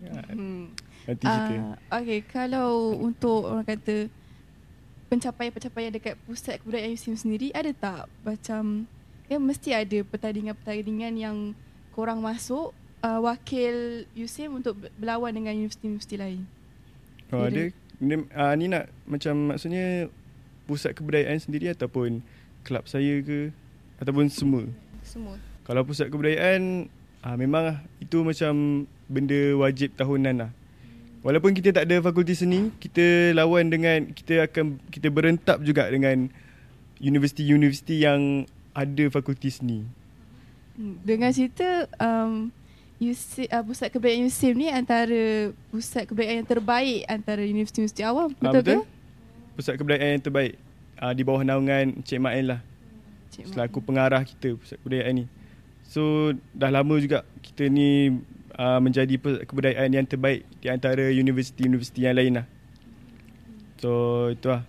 Ha, 0.09 0.21
hmm. 0.33 0.63
Nanti 1.05 1.24
cerita. 1.29 1.53
Ah, 1.93 2.01
okay, 2.01 2.19
kalau 2.25 2.97
untuk 2.97 3.45
orang 3.45 3.65
kata 3.65 4.09
pencapaian-pencapaian 5.05 5.93
dekat 5.93 6.17
pusat 6.25 6.57
kebudayaan 6.59 6.97
USIM 6.97 7.13
sendiri 7.13 7.53
ada 7.53 7.69
tak 7.77 8.09
macam 8.25 8.89
ya 9.29 9.38
mesti 9.38 9.69
ada 9.77 10.01
pertandingan-pertandingan 10.01 11.13
yang 11.13 11.38
korang 11.93 12.25
masuk 12.25 12.74
uh, 13.05 13.19
wakil 13.21 14.03
USIM 14.17 14.57
untuk 14.59 14.75
ber- 14.81 14.91
berlawan 14.97 15.31
dengan 15.31 15.53
universiti-universiti 15.53 16.17
lain. 16.17 16.41
Oh, 17.29 17.45
ada 17.45 17.69
ni, 18.01 18.15
uh, 18.17 18.53
ni 18.57 18.65
nak 18.69 18.89
macam 19.05 19.53
maksudnya 19.53 20.09
pusat 20.65 20.97
kebudayaan 20.97 21.38
sendiri 21.38 21.69
ataupun 21.74 22.25
kelab 22.65 22.89
saya 22.89 23.21
ke 23.21 23.53
ataupun 24.01 24.25
semua. 24.27 24.65
Semua. 25.05 25.38
Kalau 25.65 25.81
pusat 25.81 26.13
kebudayaan 26.13 26.86
uh, 27.25 27.36
memang 27.36 27.74
lah, 27.74 27.77
itu 27.98 28.22
macam 28.22 28.86
benda 29.10 29.57
wajib 29.57 29.98
tahunan 29.98 30.45
lah. 30.45 30.51
Walaupun 31.25 31.57
kita 31.57 31.74
tak 31.74 31.89
ada 31.89 31.98
fakulti 32.05 32.38
seni, 32.38 32.69
kita 32.77 33.34
lawan 33.34 33.74
dengan 33.74 34.13
kita 34.13 34.45
akan 34.45 34.77
kita 34.93 35.10
berentab 35.10 35.57
juga 35.65 35.89
dengan 35.89 36.29
universiti-universiti 37.01 38.05
yang 38.05 38.45
ada 38.77 39.10
fakulti 39.10 39.50
seni. 39.50 39.81
Hmm, 40.77 41.01
Dengan 41.01 41.34
cerita 41.34 41.89
um, 41.98 42.53
USIM, 43.01 43.50
uh, 43.50 43.63
pusat 43.65 43.89
kebudayaan 43.89 44.29
USIM 44.29 44.53
ni 44.53 44.67
antara 44.69 45.50
pusat 45.74 46.05
kebudayaan 46.05 46.45
yang 46.45 46.50
terbaik 46.50 47.00
antara 47.10 47.41
universiti-universiti 47.41 48.05
awam. 48.05 48.29
Ah, 48.45 48.53
Betul, 48.53 48.86
ke? 48.86 49.57
Pusat 49.57 49.74
kebudayaan 49.81 50.12
yang 50.19 50.24
terbaik 50.29 50.53
uh, 51.01 51.13
di 51.17 51.22
bawah 51.25 51.41
naungan 51.41 52.05
Cik 52.05 52.22
Mail 52.22 52.45
lah. 52.53 52.62
Cik 53.34 53.50
Mak. 53.50 53.53
selaku 53.57 53.77
pengarah 53.81 54.22
kita 54.22 54.53
pusat 54.62 54.77
kebudayaan 54.77 55.24
ni. 55.24 55.25
So 55.85 56.33
dah 56.51 56.73
lama 56.73 56.97
juga 56.97 57.23
kita 57.39 57.69
ni 57.69 58.09
uh, 58.57 58.79
menjadi 58.81 59.15
kebudayaan 59.45 59.91
yang 59.93 60.05
terbaik 60.07 60.43
di 60.59 60.67
antara 60.67 61.07
universiti-universiti 61.07 62.03
yang 62.03 62.15
lain 62.17 62.33
lah. 62.41 62.45
So 63.79 63.91
itu 64.31 64.47
lah. 64.49 64.63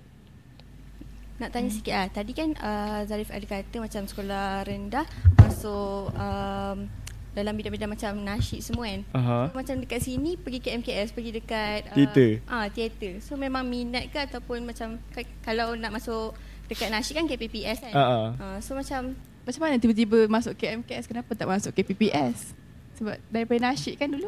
Nak 1.36 1.52
tanya 1.52 1.68
sikit 1.68 1.94
ah. 1.94 2.08
Tadi 2.08 2.32
kan 2.32 2.56
uh, 2.56 3.00
Zarif 3.04 3.28
ada 3.28 3.44
kata 3.44 3.76
macam 3.80 4.02
sekolah 4.08 4.64
rendah 4.64 5.04
masuk 5.36 6.08
um, 6.16 6.88
dalam 7.36 7.52
bidang-bidang 7.52 7.92
macam 7.92 8.16
nasyid 8.24 8.64
semua 8.64 8.88
kan. 8.88 9.00
Aha. 9.12 9.38
Macam 9.52 9.76
dekat 9.76 10.00
sini 10.00 10.40
pergi 10.40 10.64
ke 10.64 10.72
MKS, 10.72 11.12
pergi 11.12 11.36
dekat 11.36 11.92
Teater. 11.92 12.40
Ah, 12.48 12.64
uh, 12.64 12.66
teater. 12.72 13.20
So 13.20 13.36
memang 13.36 13.68
minat 13.68 14.08
ke 14.08 14.16
ataupun 14.16 14.64
macam 14.64 14.96
ka- 15.12 15.36
kalau 15.44 15.76
nak 15.76 15.92
masuk 15.92 16.32
dekat 16.72 16.88
nasyid 16.88 17.20
kan 17.20 17.28
KPPS 17.28 17.84
kan. 17.84 17.92
Ah. 17.92 18.32
Uh, 18.40 18.58
so 18.64 18.72
macam 18.72 19.12
Macam 19.46 19.62
mana 19.62 19.78
tiba-tiba 19.78 20.26
masuk 20.26 20.58
ke 20.58 20.66
MKS 20.66 21.06
kenapa 21.06 21.30
tak 21.38 21.46
masuk 21.46 21.70
ke 21.70 21.86
PPS? 21.86 22.50
Sebab 22.98 23.14
daripada 23.30 23.70
nasyid 23.70 23.94
kan 23.94 24.10
dulu. 24.10 24.26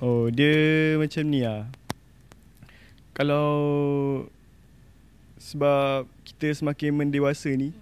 Oh 0.00 0.32
dia 0.32 0.96
macam 0.96 1.28
ni 1.28 1.44
lah. 1.44 1.68
Kalau 3.12 3.52
sebab 5.36 6.08
kita 6.24 6.56
semakin 6.56 6.96
mendewasa 6.96 7.52
ni, 7.52 7.76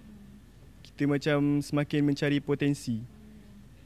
kita 0.83 1.07
macam 1.07 1.63
semakin 1.63 2.03
mencari 2.03 2.43
potensi. 2.43 2.99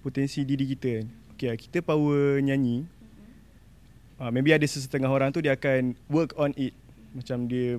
Potensi 0.02 0.42
diri 0.42 0.66
kita 0.66 0.90
kan. 0.98 1.08
Okay 1.38 1.48
lah, 1.54 1.58
kita 1.62 1.86
power 1.86 2.42
nyanyi. 2.42 2.90
Uh, 4.18 4.34
maybe 4.34 4.50
ada 4.50 4.66
sesetengah 4.66 5.14
orang 5.14 5.30
tu 5.30 5.46
dia 5.46 5.54
akan 5.54 5.94
work 6.10 6.34
on 6.42 6.58
it. 6.58 6.74
Macam 7.14 7.46
dia 7.46 7.78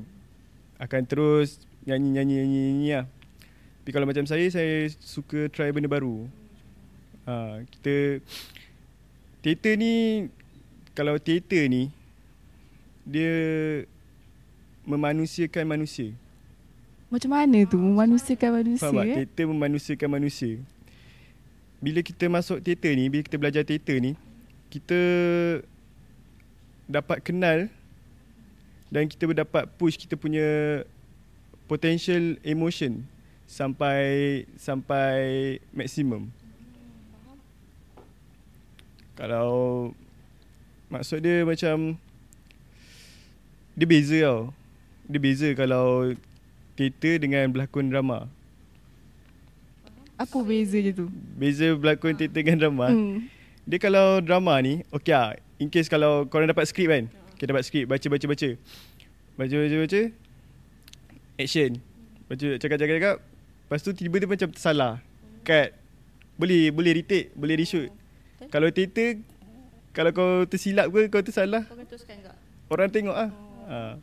akan 0.78 1.02
terus 1.02 1.58
nyanyi-nyanyi-nyanyi 1.82 2.94
lah. 2.94 3.10
Tapi 3.88 3.96
kalau 3.96 4.12
macam 4.12 4.28
saya, 4.28 4.44
saya 4.52 4.84
suka 5.00 5.48
try 5.48 5.72
benda 5.72 5.88
baru. 5.88 6.28
Uh, 7.24 7.64
kita 7.72 8.20
Teater 9.40 9.80
ni 9.80 10.28
Kalau 10.92 11.16
teater 11.16 11.64
ni 11.72 11.88
Dia 13.08 13.32
Memanusiakan 14.84 15.64
manusia 15.64 16.12
Macam 17.08 17.32
mana 17.32 17.64
tu 17.64 17.80
memanusiakan 17.80 18.60
manusia 18.60 18.84
Faham 18.84 19.00
tak? 19.00 19.08
eh? 19.08 19.16
Teater 19.24 19.44
memanusiakan 19.56 20.10
manusia 20.20 20.60
Bila 21.80 22.04
kita 22.04 22.28
masuk 22.28 22.60
teater 22.60 22.92
ni 22.92 23.08
Bila 23.08 23.24
kita 23.24 23.40
belajar 23.40 23.64
teater 23.64 24.04
ni 24.04 24.12
Kita 24.68 25.00
Dapat 26.84 27.24
kenal 27.24 27.72
Dan 28.92 29.08
kita 29.08 29.32
dapat 29.32 29.64
push 29.80 29.96
kita 29.96 30.12
punya 30.12 30.44
Potential 31.64 32.36
emotion 32.44 33.16
Sampai 33.48 34.44
Sampai 34.60 35.16
Maksimum. 35.72 36.28
Kalau 39.16 39.90
Maksud 40.92 41.24
dia 41.24 41.48
macam 41.48 41.96
Dia 43.72 43.88
beza 43.88 44.16
tau. 44.20 44.52
Dia 45.08 45.18
beza 45.18 45.48
kalau 45.56 46.12
Teater 46.76 47.18
dengan 47.18 47.48
berlakon 47.50 47.88
drama. 47.90 48.28
Apa 50.20 50.44
beza 50.44 50.76
je 50.78 50.92
tu? 50.92 51.08
Beza 51.34 51.72
berlakon 51.72 52.14
teater 52.14 52.44
dengan 52.44 52.68
drama. 52.68 52.92
Hmm. 52.92 53.26
Dia 53.64 53.80
kalau 53.80 54.20
drama 54.20 54.60
ni 54.60 54.84
Okay 54.92 55.12
lah 55.16 55.34
In 55.58 55.72
case 55.72 55.88
kalau 55.88 56.28
korang 56.28 56.46
dapat 56.46 56.68
skrip 56.68 56.92
kan? 56.92 57.10
Kita 57.34 57.50
dapat 57.50 57.66
skrip 57.66 57.90
Baca 57.90 58.06
baca 58.06 58.26
baca 58.28 58.48
Baca 59.38 59.54
baca 59.56 59.76
baca 59.82 60.00
Action. 61.38 61.70
Baca 62.28 62.48
cakap 62.60 62.76
cakap 62.76 62.94
cakap 63.00 63.16
Lepas 63.68 63.84
tu 63.84 63.92
tiba-tiba 63.92 64.32
macam 64.32 64.48
tersalah 64.48 65.04
Cut 65.44 65.76
Boleh 66.40 66.72
boleh 66.72 67.04
retake 67.04 67.28
Boleh 67.36 67.60
reshoot 67.60 67.92
Kalau 68.48 68.72
teater 68.72 69.20
Kalau 69.92 70.10
kau 70.16 70.48
tersilap 70.48 70.88
ke 70.88 71.12
Kau 71.12 71.20
tersalah 71.20 71.68
kau 71.68 71.76
teruskan? 71.84 72.16
Orang 72.72 72.88
tengok 72.88 73.12
lah 73.12 73.30
ha. 73.68 74.00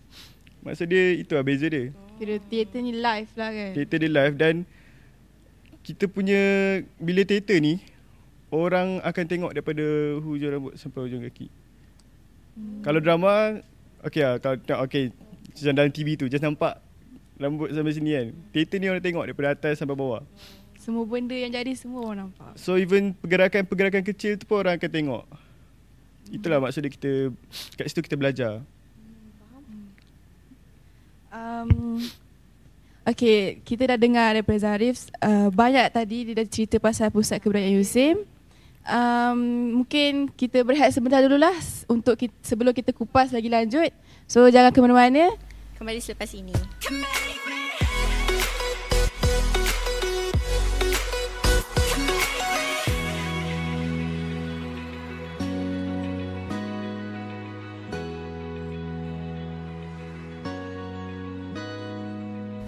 Maksud 0.62 0.86
dia 0.86 1.18
Itu 1.18 1.34
lah 1.34 1.42
beza 1.42 1.66
dia 1.66 1.90
Kira 2.22 2.38
teater 2.46 2.80
ni 2.80 2.94
live 2.94 3.32
lah 3.36 3.50
kan? 3.50 3.72
Teater 3.74 3.98
dia 4.06 4.12
live 4.14 4.36
dan 4.38 4.56
kita 5.86 6.10
punya 6.10 6.42
bila 6.98 7.22
teater 7.22 7.62
ni 7.62 7.78
orang 8.50 8.98
akan 9.06 9.26
tengok 9.30 9.52
daripada 9.54 9.86
hujung 10.18 10.50
rambut 10.50 10.74
sampai 10.80 11.00
hujung 11.06 11.22
kaki. 11.30 11.48
Hmm. 12.58 12.82
Kalau 12.82 13.00
drama 13.04 13.62
okey 14.10 14.22
lah 14.26 14.42
kalau 14.42 14.58
okey 14.90 15.14
macam 15.56 15.74
dalam 15.78 15.92
TV 15.94 16.18
tu 16.18 16.26
just 16.26 16.42
nampak 16.42 16.82
rambut 17.40 17.70
sampai 17.72 17.94
sini 17.96 18.12
kan. 18.16 18.28
Teater 18.56 18.78
ni 18.80 18.88
orang 18.88 19.04
tengok 19.04 19.24
daripada 19.28 19.50
atas 19.56 19.80
sampai 19.80 19.96
bawah. 19.96 20.24
Semua 20.80 21.04
benda 21.08 21.34
yang 21.34 21.50
jadi 21.50 21.74
semua 21.74 22.06
orang 22.06 22.30
nampak. 22.30 22.54
So 22.62 22.78
even 22.78 23.18
pergerakan-pergerakan 23.18 24.04
kecil 24.06 24.38
tu 24.38 24.46
pun 24.46 24.62
orang 24.62 24.78
akan 24.78 24.92
tengok. 24.92 25.24
Itulah 26.30 26.62
maksud 26.62 26.86
dia 26.86 26.94
kita 26.94 27.12
kat 27.78 27.86
situ 27.90 28.02
kita 28.06 28.18
belajar. 28.18 28.62
Um, 31.36 32.00
Okay, 33.06 33.62
kita 33.62 33.86
dah 33.94 34.02
dengar 34.02 34.34
daripada 34.34 34.58
Zarif 34.58 35.14
uh, 35.22 35.54
Banyak 35.54 35.94
tadi 35.94 36.26
dia 36.26 36.42
dah 36.42 36.48
cerita 36.50 36.82
pasal 36.82 37.14
pusat 37.14 37.38
kebudayaan 37.38 37.78
Yusim 37.78 38.26
um, 38.82 39.40
Mungkin 39.84 40.34
kita 40.34 40.66
berehat 40.66 40.90
sebentar 40.90 41.22
dululah 41.22 41.54
Untuk 41.86 42.18
kita, 42.18 42.34
sebelum 42.42 42.74
kita 42.74 42.90
kupas 42.98 43.30
lagi 43.30 43.46
lanjut 43.46 43.94
So 44.26 44.50
jangan 44.50 44.74
ke 44.74 44.82
mana-mana 44.82 45.38
Kembali 45.76 46.00
selepas 46.00 46.32
ini. 46.34 46.56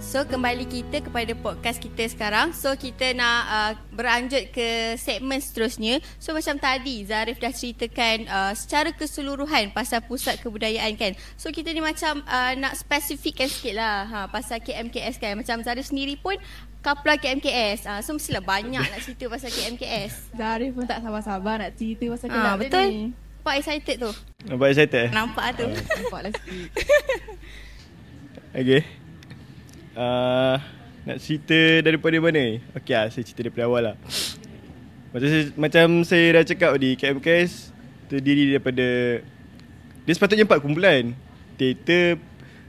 So 0.08 0.24
kembali 0.24 0.72
kita 0.72 1.04
kepada 1.04 1.36
podcast 1.36 1.84
kita 1.84 2.08
sekarang. 2.08 2.56
So 2.56 2.72
kita 2.80 3.12
nak 3.12 3.42
uh, 3.52 3.72
beranjut 3.92 4.56
ke 4.56 4.96
segmen 4.96 5.36
seterusnya. 5.44 6.00
So 6.16 6.32
macam 6.32 6.56
tadi 6.56 7.04
Zarif 7.04 7.44
dah 7.44 7.52
ceritakan 7.52 8.24
uh, 8.32 8.56
secara 8.56 8.96
keseluruhan 8.96 9.76
pasal 9.76 10.00
pusat 10.08 10.40
kebudayaan 10.40 10.96
kan. 10.96 11.12
So 11.36 11.52
kita 11.52 11.76
ni 11.76 11.84
macam 11.84 12.24
uh, 12.24 12.56
nak 12.56 12.80
spesifikkan 12.80 13.52
sikit 13.52 13.76
lah 13.76 14.08
ha, 14.08 14.20
pasal 14.32 14.64
KMKS 14.64 15.20
kan. 15.20 15.36
Macam 15.36 15.60
Zarif 15.60 15.92
sendiri 15.92 16.16
pun 16.16 16.40
kapla 16.80 17.20
KMKS. 17.20 17.84
Uh, 17.84 18.00
so 18.00 18.16
mestilah 18.16 18.40
banyak 18.40 18.88
nak 18.88 19.04
cerita 19.04 19.28
pasal 19.28 19.52
KMKS. 19.52 20.40
Zarif 20.40 20.72
pun 20.72 20.88
tak 20.88 21.04
sabar-sabar 21.04 21.68
nak 21.68 21.76
cerita 21.76 22.08
pasal 22.16 22.28
Ah, 22.32 22.56
kelab 22.56 22.56
dia 22.56 22.64
betul. 22.64 22.88
ni 22.88 23.04
Nampak 23.44 23.56
excited 23.60 23.96
tu. 24.00 24.12
Nampak 24.48 24.68
excited 24.72 25.02
eh? 25.04 25.10
Nampak 25.12 25.46
tu. 25.60 25.68
Nampaklah 25.68 26.32
sikit 26.32 26.72
Okay 28.64 29.07
uh, 29.98 30.56
Nak 31.10 31.18
cerita 31.20 31.82
daripada 31.82 32.16
mana? 32.22 32.38
Ni? 32.38 32.62
Okay 32.78 32.94
lah, 32.94 33.10
saya 33.10 33.26
cerita 33.26 33.42
daripada 33.50 33.66
awal 33.66 33.82
lah. 33.92 33.96
Macam 35.12 35.28
saya, 35.28 35.44
macam 35.58 35.88
saya 36.06 36.26
dah 36.38 36.44
cakap 36.46 36.70
tadi 36.78 36.92
KMKS 37.00 37.74
terdiri 38.12 38.54
daripada 38.54 38.88
Dia 40.06 40.14
sepatutnya 40.14 40.46
empat 40.46 40.62
kumpulan. 40.62 41.12
Teater, 41.58 42.22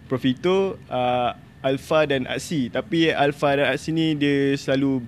Profito, 0.08 0.80
uh, 0.88 1.36
Alpha 1.60 2.08
dan 2.08 2.24
Aksi 2.24 2.72
Tapi 2.72 3.12
Alpha 3.12 3.52
dan 3.52 3.68
Aksi 3.68 3.92
ni 3.92 4.16
dia 4.16 4.56
selalu 4.56 5.04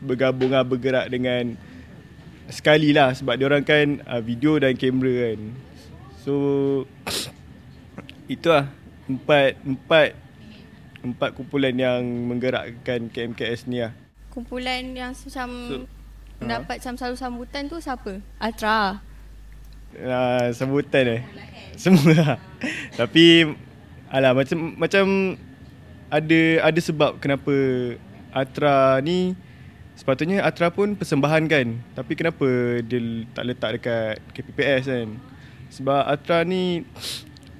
bergabung 0.00 0.56
lah, 0.56 0.64
bergerak 0.64 1.12
dengan 1.12 1.54
Sekali 2.48 2.90
lah 2.90 3.12
sebab 3.14 3.38
dia 3.38 3.46
orang 3.46 3.64
kan 3.64 4.00
uh, 4.08 4.22
video 4.24 4.56
dan 4.58 4.74
kamera 4.78 5.30
kan. 5.30 5.40
So 6.24 6.34
Itu 8.32 8.48
lah. 8.48 8.70
Empat 9.10 9.58
Empat 9.66 10.08
Empat 11.02 11.34
kumpulan 11.34 11.74
yang 11.74 12.00
menggerakkan 12.02 13.10
KMKS 13.10 13.66
ni 13.66 13.82
lah. 13.82 13.90
Kumpulan 14.30 14.94
yang 14.94 15.12
macam 15.12 15.48
So- 15.68 15.86
mendapat 16.38 16.78
macam 16.78 16.94
selalu 16.96 17.16
sambutan 17.16 17.62
tu 17.66 17.78
siapa? 17.78 18.18
Atra. 18.38 19.02
uh, 19.94 20.46
Sambutan 20.50 21.04
eh? 21.06 21.22
Semua. 21.74 22.14
Lah 22.14 22.32
Tapi 23.00 23.48
Alah 24.08 24.32
macam 24.32 24.76
Macam 24.76 25.36
Ada 26.08 26.40
Ada 26.64 26.80
sebab 26.82 27.16
kenapa 27.16 27.52
Atra 28.28 29.00
ni 29.00 29.32
Sepatutnya 29.92 30.42
Atra 30.42 30.68
pun 30.68 30.96
persembahan 30.96 31.44
kan? 31.46 31.80
Tapi 31.92 32.12
kenapa 32.12 32.44
Dia 32.80 33.00
tak 33.32 33.44
letak 33.44 33.70
dekat 33.76 34.14
KPPS 34.32 34.84
kan? 34.88 35.08
Sebab 35.72 36.02
Atra 36.04 36.44
ni 36.44 36.84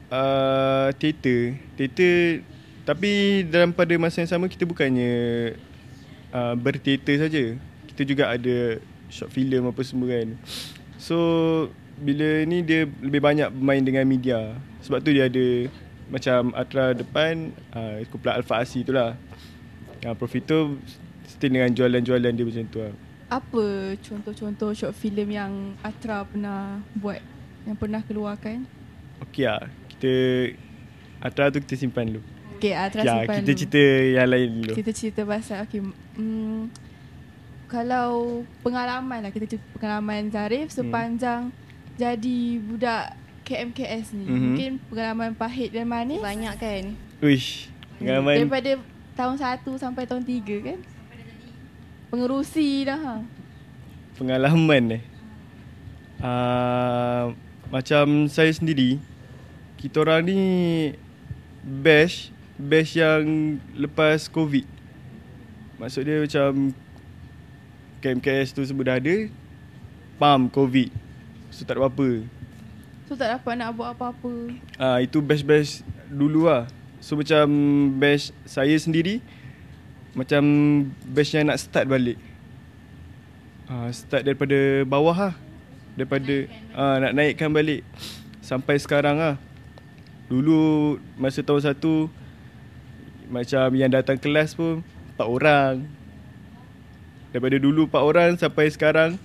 uh, 0.09 0.89
Teater. 1.01 1.57
Teater 1.77 2.45
Tapi 2.83 3.43
dalam 3.47 3.71
pada 3.71 3.95
masa 3.95 4.23
yang 4.23 4.31
sama 4.31 4.51
Kita 4.51 4.67
bukannya 4.67 5.13
uh, 6.35 6.55
Berteater 6.59 7.27
saja. 7.27 7.45
Kita 7.87 8.03
juga 8.03 8.35
ada 8.35 8.83
Short 9.13 9.31
film 9.31 9.71
apa 9.71 9.81
semua 9.87 10.11
kan. 10.11 10.35
So 10.99 11.17
Bila 12.03 12.43
ni 12.43 12.67
dia 12.67 12.91
Lebih 12.99 13.23
banyak 13.23 13.49
bermain 13.55 13.83
dengan 13.83 14.03
media. 14.03 14.59
Sebab 14.83 14.99
tu 14.99 15.15
dia 15.15 15.31
ada 15.31 15.47
Macam 16.11 16.51
Atra 16.59 16.91
depan 16.97 17.55
uh, 17.71 18.03
Kumpulan 18.11 18.43
Alpha 18.43 18.59
Asi 18.59 18.83
tu 18.83 18.91
lah. 18.91 19.15
Uh, 20.03 20.15
Profito 20.19 20.75
Stay 21.31 21.47
dengan 21.47 21.71
jualan-jualan 21.71 22.35
dia 22.35 22.45
macam 22.47 22.67
tu 22.67 22.79
lah. 22.83 22.93
Apa 23.31 23.97
contoh-contoh 24.03 24.75
short 24.75 24.95
film 24.99 25.31
yang 25.31 25.79
Atra 25.87 26.27
pernah 26.27 26.83
buat 26.99 27.23
Yang 27.63 27.77
pernah 27.79 28.03
keluarkan? 28.03 28.67
Okay 29.31 29.47
lah. 29.47 29.71
Kita 29.87 30.13
Atra 31.23 31.55
tu 31.55 31.63
kita 31.63 31.79
simpan 31.79 32.11
dulu 32.11 32.32
Okay 32.63 32.79
Atra 32.79 33.03
Ya, 33.03 33.13
simpan 33.19 33.43
kita 33.43 33.51
dulu. 33.51 33.59
cerita 33.59 33.83
yang 34.15 34.29
lain 34.31 34.49
dulu 34.55 34.73
Kita 34.79 34.91
cerita 34.95 35.21
pasal 35.27 35.67
Okay 35.67 35.83
hmm, 35.83 36.71
Kalau 37.67 38.11
Pengalaman 38.63 39.19
lah 39.19 39.35
Kita 39.35 39.51
cerita 39.51 39.67
pengalaman 39.75 40.31
Zarif 40.31 40.71
Sepanjang 40.71 41.51
Jadi 41.99 42.63
budak 42.63 43.19
KMKS 43.43 44.15
ni 44.15 44.23
Mhm. 44.23 44.39
Mungkin 44.39 44.71
pengalaman 44.87 45.35
pahit 45.35 45.75
dan 45.75 45.91
manis 45.91 46.23
Banyak 46.23 46.55
kan? 46.55 46.85
Uish 47.19 47.67
Pengalaman 47.99 48.39
Daripada 48.39 48.71
tahun 49.13 49.37
1 49.37 49.67
sampai 49.75 50.07
tahun 50.07 50.23
3 50.23 50.63
kan 50.63 50.79
Pengerusi 52.09 52.87
dah 52.87 53.01
ha. 53.01 53.15
pengalaman 54.15 55.01
eh 55.01 55.03
uh, 56.23 57.35
Macam 57.67 58.31
saya 58.31 58.55
sendiri 58.55 59.03
Kita 59.75 59.99
orang 59.99 60.23
ni 60.23 60.41
Batch 61.65 62.31
Batch 62.63 62.95
yang 62.95 63.59
lepas 63.75 64.31
COVID. 64.31 64.63
Maksud 65.83 66.07
dia 66.07 66.23
macam 66.23 66.71
KMKS 67.99 68.55
tu 68.55 68.63
semua 68.63 68.87
dah 68.87 69.03
ada 69.03 69.27
Pam 70.15 70.47
COVID. 70.47 70.95
So 71.51 71.67
tak 71.67 71.75
ada 71.75 71.91
apa-apa. 71.91 72.23
So 73.11 73.19
tak 73.19 73.35
dapat 73.35 73.59
nak 73.59 73.75
buat 73.75 73.99
apa-apa? 73.99 74.55
Ah 74.79 75.03
Itu 75.03 75.19
batch-batch 75.19 75.83
dulu 76.07 76.47
lah. 76.47 76.71
So 77.03 77.19
macam 77.19 77.51
batch 77.99 78.31
saya 78.47 78.79
sendiri 78.79 79.19
Macam 80.15 80.43
batch 81.11 81.35
yang 81.35 81.51
nak 81.51 81.59
start 81.59 81.91
balik. 81.91 82.17
Ah, 83.67 83.91
Start 83.91 84.23
daripada 84.23 84.87
bawah 84.87 85.19
lah. 85.19 85.35
Daripada 85.99 86.47
ah, 86.79 87.03
Nak 87.03 87.13
naikkan 87.19 87.51
balik. 87.51 87.83
Sampai 88.39 88.79
sekarang 88.79 89.19
lah. 89.19 89.35
Dulu 90.31 90.97
masa 91.19 91.43
tahun 91.43 91.75
satu 91.75 92.22
Macam 93.33 93.73
yang 93.73 93.89
datang 93.89 94.21
kelas 94.21 94.53
pun 94.53 94.85
Empat 95.17 95.25
orang 95.25 95.75
Daripada 97.33 97.57
dulu 97.57 97.89
empat 97.89 98.03
orang 98.05 98.31
sampai 98.37 98.69
sekarang 98.69 99.17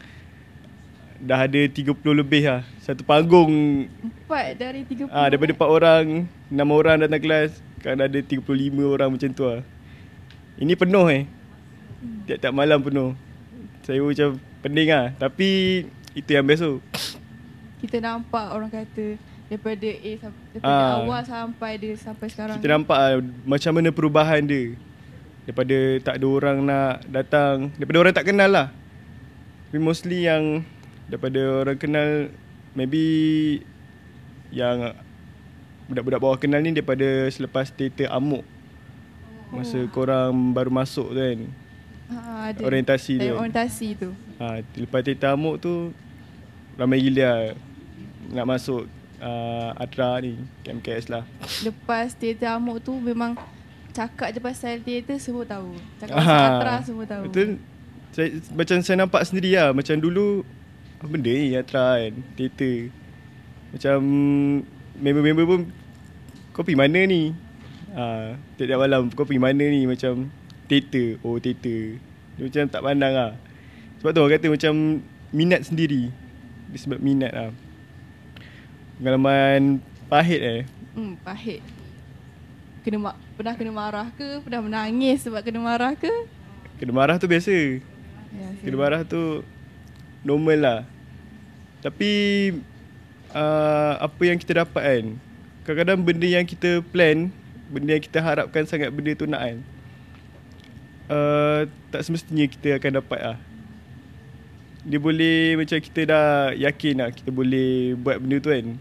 Dah 1.19 1.43
ada 1.43 1.59
30 1.59 1.91
lebih 2.15 2.47
lah 2.47 2.63
Satu 2.79 3.03
panggung 3.03 3.91
Empat 4.27 4.55
dari 4.55 4.87
30 4.87 5.11
Ah 5.11 5.27
daripada 5.27 5.51
4 5.55 5.63
orang, 5.67 6.05
6 6.51 6.55
orang 6.67 6.99
datang 6.99 7.23
kelas, 7.23 7.63
kan 7.79 7.95
ada 7.95 8.19
35 8.19 8.43
orang 8.83 9.09
macam 9.15 9.29
tu 9.31 9.47
ah. 9.47 9.63
Ini 10.59 10.75
penuh 10.75 11.07
eh. 11.07 11.23
Tiap-tiap 12.27 12.51
malam 12.51 12.83
penuh. 12.83 13.15
Saya 13.87 14.03
macam 14.03 14.35
pening 14.59 14.91
ah, 14.91 15.15
tapi 15.15 15.83
itu 16.11 16.27
yang 16.27 16.43
best 16.43 16.59
tu. 16.59 16.83
Kita 17.79 18.03
nampak 18.03 18.51
orang 18.51 18.67
kata 18.67 19.15
Daripada 19.47 19.87
A 19.87 20.11
Daripada 20.51 20.67
Ah. 20.67 20.99
awal 21.01 21.21
sampai 21.23 21.71
dia 21.75 21.93
Sampai 21.95 22.27
sekarang 22.27 22.59
Kita 22.59 22.67
nampak 22.69 22.97
ah, 22.97 23.17
macam 23.43 23.71
mana 23.73 23.89
perubahan 23.89 24.43
dia. 24.43 24.75
Daripada 25.43 25.77
tak 26.03 26.19
ada 26.19 26.27
orang 26.27 26.57
nak 26.59 27.07
datang, 27.07 27.71
daripada 27.73 27.97
orang 27.97 28.11
tak 28.11 28.27
kenal 28.27 28.51
lah. 28.51 28.67
Tapi 29.65 29.79
mostly 29.79 30.27
yang 30.27 30.59
daripada 31.07 31.39
orang 31.63 31.79
kenal 31.79 32.27
maybe 32.71 33.03
yang 34.49 34.91
budak-budak 35.87 36.19
bawah 36.19 36.35
kenal 36.35 36.59
ni 36.59 36.75
daripada 36.75 37.31
selepas 37.31 37.71
teater 37.71 38.11
Amuk. 38.11 38.43
Masa 39.47 39.79
korang 39.87 40.51
baru 40.51 40.67
masuk 40.67 41.07
tu 41.09 41.19
kan. 41.23 41.39
ha, 42.09 42.19
ada. 42.51 42.59
Orientasi 42.61 43.13
tu. 43.15 43.23
Time 43.23 43.39
orientasi 43.39 43.87
tu 43.95 44.09
Ha, 44.37 44.45
lepas 44.75 44.99
teater 44.99 45.31
Amuk 45.31 45.57
tu 45.57 45.95
ramai 46.75 46.99
gila 46.99 47.55
nak 48.29 48.45
masuk 48.45 48.83
uh, 49.21 49.73
Atra 49.77 50.21
ni, 50.21 50.37
KMKS 50.65 51.09
lah. 51.09 51.23
Lepas 51.63 52.13
teater 52.17 52.53
amuk 52.57 52.81
tu 52.81 52.95
Memang 52.97 53.37
Cakap 53.95 54.29
je 54.29 54.37
pasal 54.37 54.77
teater 54.85 55.17
Semua 55.17 55.41
tahu 55.41 55.73
Cakap 55.97 56.15
pasal 56.21 56.45
Atra 56.53 56.75
Semua 56.85 57.05
tahu 57.09 57.23
Betul. 57.29 57.57
Saya, 58.17 58.33
macam 58.49 58.77
saya 58.81 58.97
nampak 59.05 59.29
sendiri 59.29 59.53
lah. 59.53 59.77
Macam 59.77 59.93
dulu, 60.01 60.41
apa 60.97 61.05
benda 61.05 61.29
ni 61.29 61.53
Atra 61.53 62.01
kan, 62.01 62.13
teater. 62.33 62.89
Macam 63.69 63.97
member-member 64.97 65.45
pun, 65.45 65.59
kau 66.49 66.65
pergi 66.65 66.81
mana 66.81 67.05
ni? 67.05 67.29
Ha, 67.93 68.33
tiap-tiap 68.57 68.79
malam, 68.81 69.13
kau 69.13 69.21
pergi 69.21 69.37
mana 69.37 69.61
ni? 69.69 69.85
Macam 69.85 70.33
teater. 70.65 71.21
Oh, 71.21 71.37
teater. 71.37 72.01
Dia 72.37 72.43
macam 72.49 72.63
tak 72.73 72.81
pandang 72.81 73.13
lah. 73.13 73.31
Sebab 74.01 74.09
tu 74.13 74.19
orang 74.25 74.33
kata 74.33 74.47
macam 74.49 74.73
minat 75.29 75.61
sendiri. 75.69 76.09
Dia 76.73 76.79
sebab 76.81 76.97
minat 76.97 77.31
lah. 77.37 77.49
Pengalaman 78.97 79.81
pahit 80.09 80.41
eh. 80.41 80.61
hmm, 80.97 81.13
Pahit 81.21 81.61
kena 82.87 83.03
ma- 83.03 83.19
pernah 83.35 83.51
kena 83.59 83.71
marah 83.75 84.07
ke? 84.15 84.39
Pernah 84.47 84.63
menangis 84.63 85.27
sebab 85.27 85.43
kena 85.43 85.59
marah 85.59 85.91
ke? 85.91 86.07
Kena 86.79 86.95
marah 86.95 87.19
tu 87.19 87.27
biasa. 87.27 87.51
Ya, 88.31 88.47
Kena 88.63 88.79
marah 88.79 89.03
tu 89.03 89.43
normal 90.23 90.57
lah. 90.63 90.79
Tapi 91.83 92.11
uh, 93.35 93.93
apa 93.99 94.21
yang 94.23 94.39
kita 94.39 94.63
dapat 94.63 94.83
kan. 94.87 95.05
Kadang-kadang 95.67 95.99
benda 95.99 96.27
yang 96.31 96.47
kita 96.47 96.79
plan, 96.79 97.27
benda 97.67 97.99
yang 97.99 98.03
kita 98.07 98.23
harapkan 98.23 98.63
sangat 98.63 98.87
benda 98.87 99.11
tu 99.19 99.27
nak 99.27 99.43
kan. 99.43 99.57
Uh, 101.11 101.59
tak 101.91 102.07
semestinya 102.07 102.47
kita 102.47 102.79
akan 102.79 103.03
dapat 103.03 103.19
lah. 103.19 103.37
Dia 104.87 104.99
boleh 105.03 105.59
macam 105.59 105.75
kita 105.75 106.07
dah 106.07 106.55
yakin 106.55 107.03
lah 107.03 107.11
kita 107.11 107.35
boleh 107.35 107.99
buat 107.99 108.23
benda 108.23 108.39
tu 108.39 108.47
kan. 108.47 108.79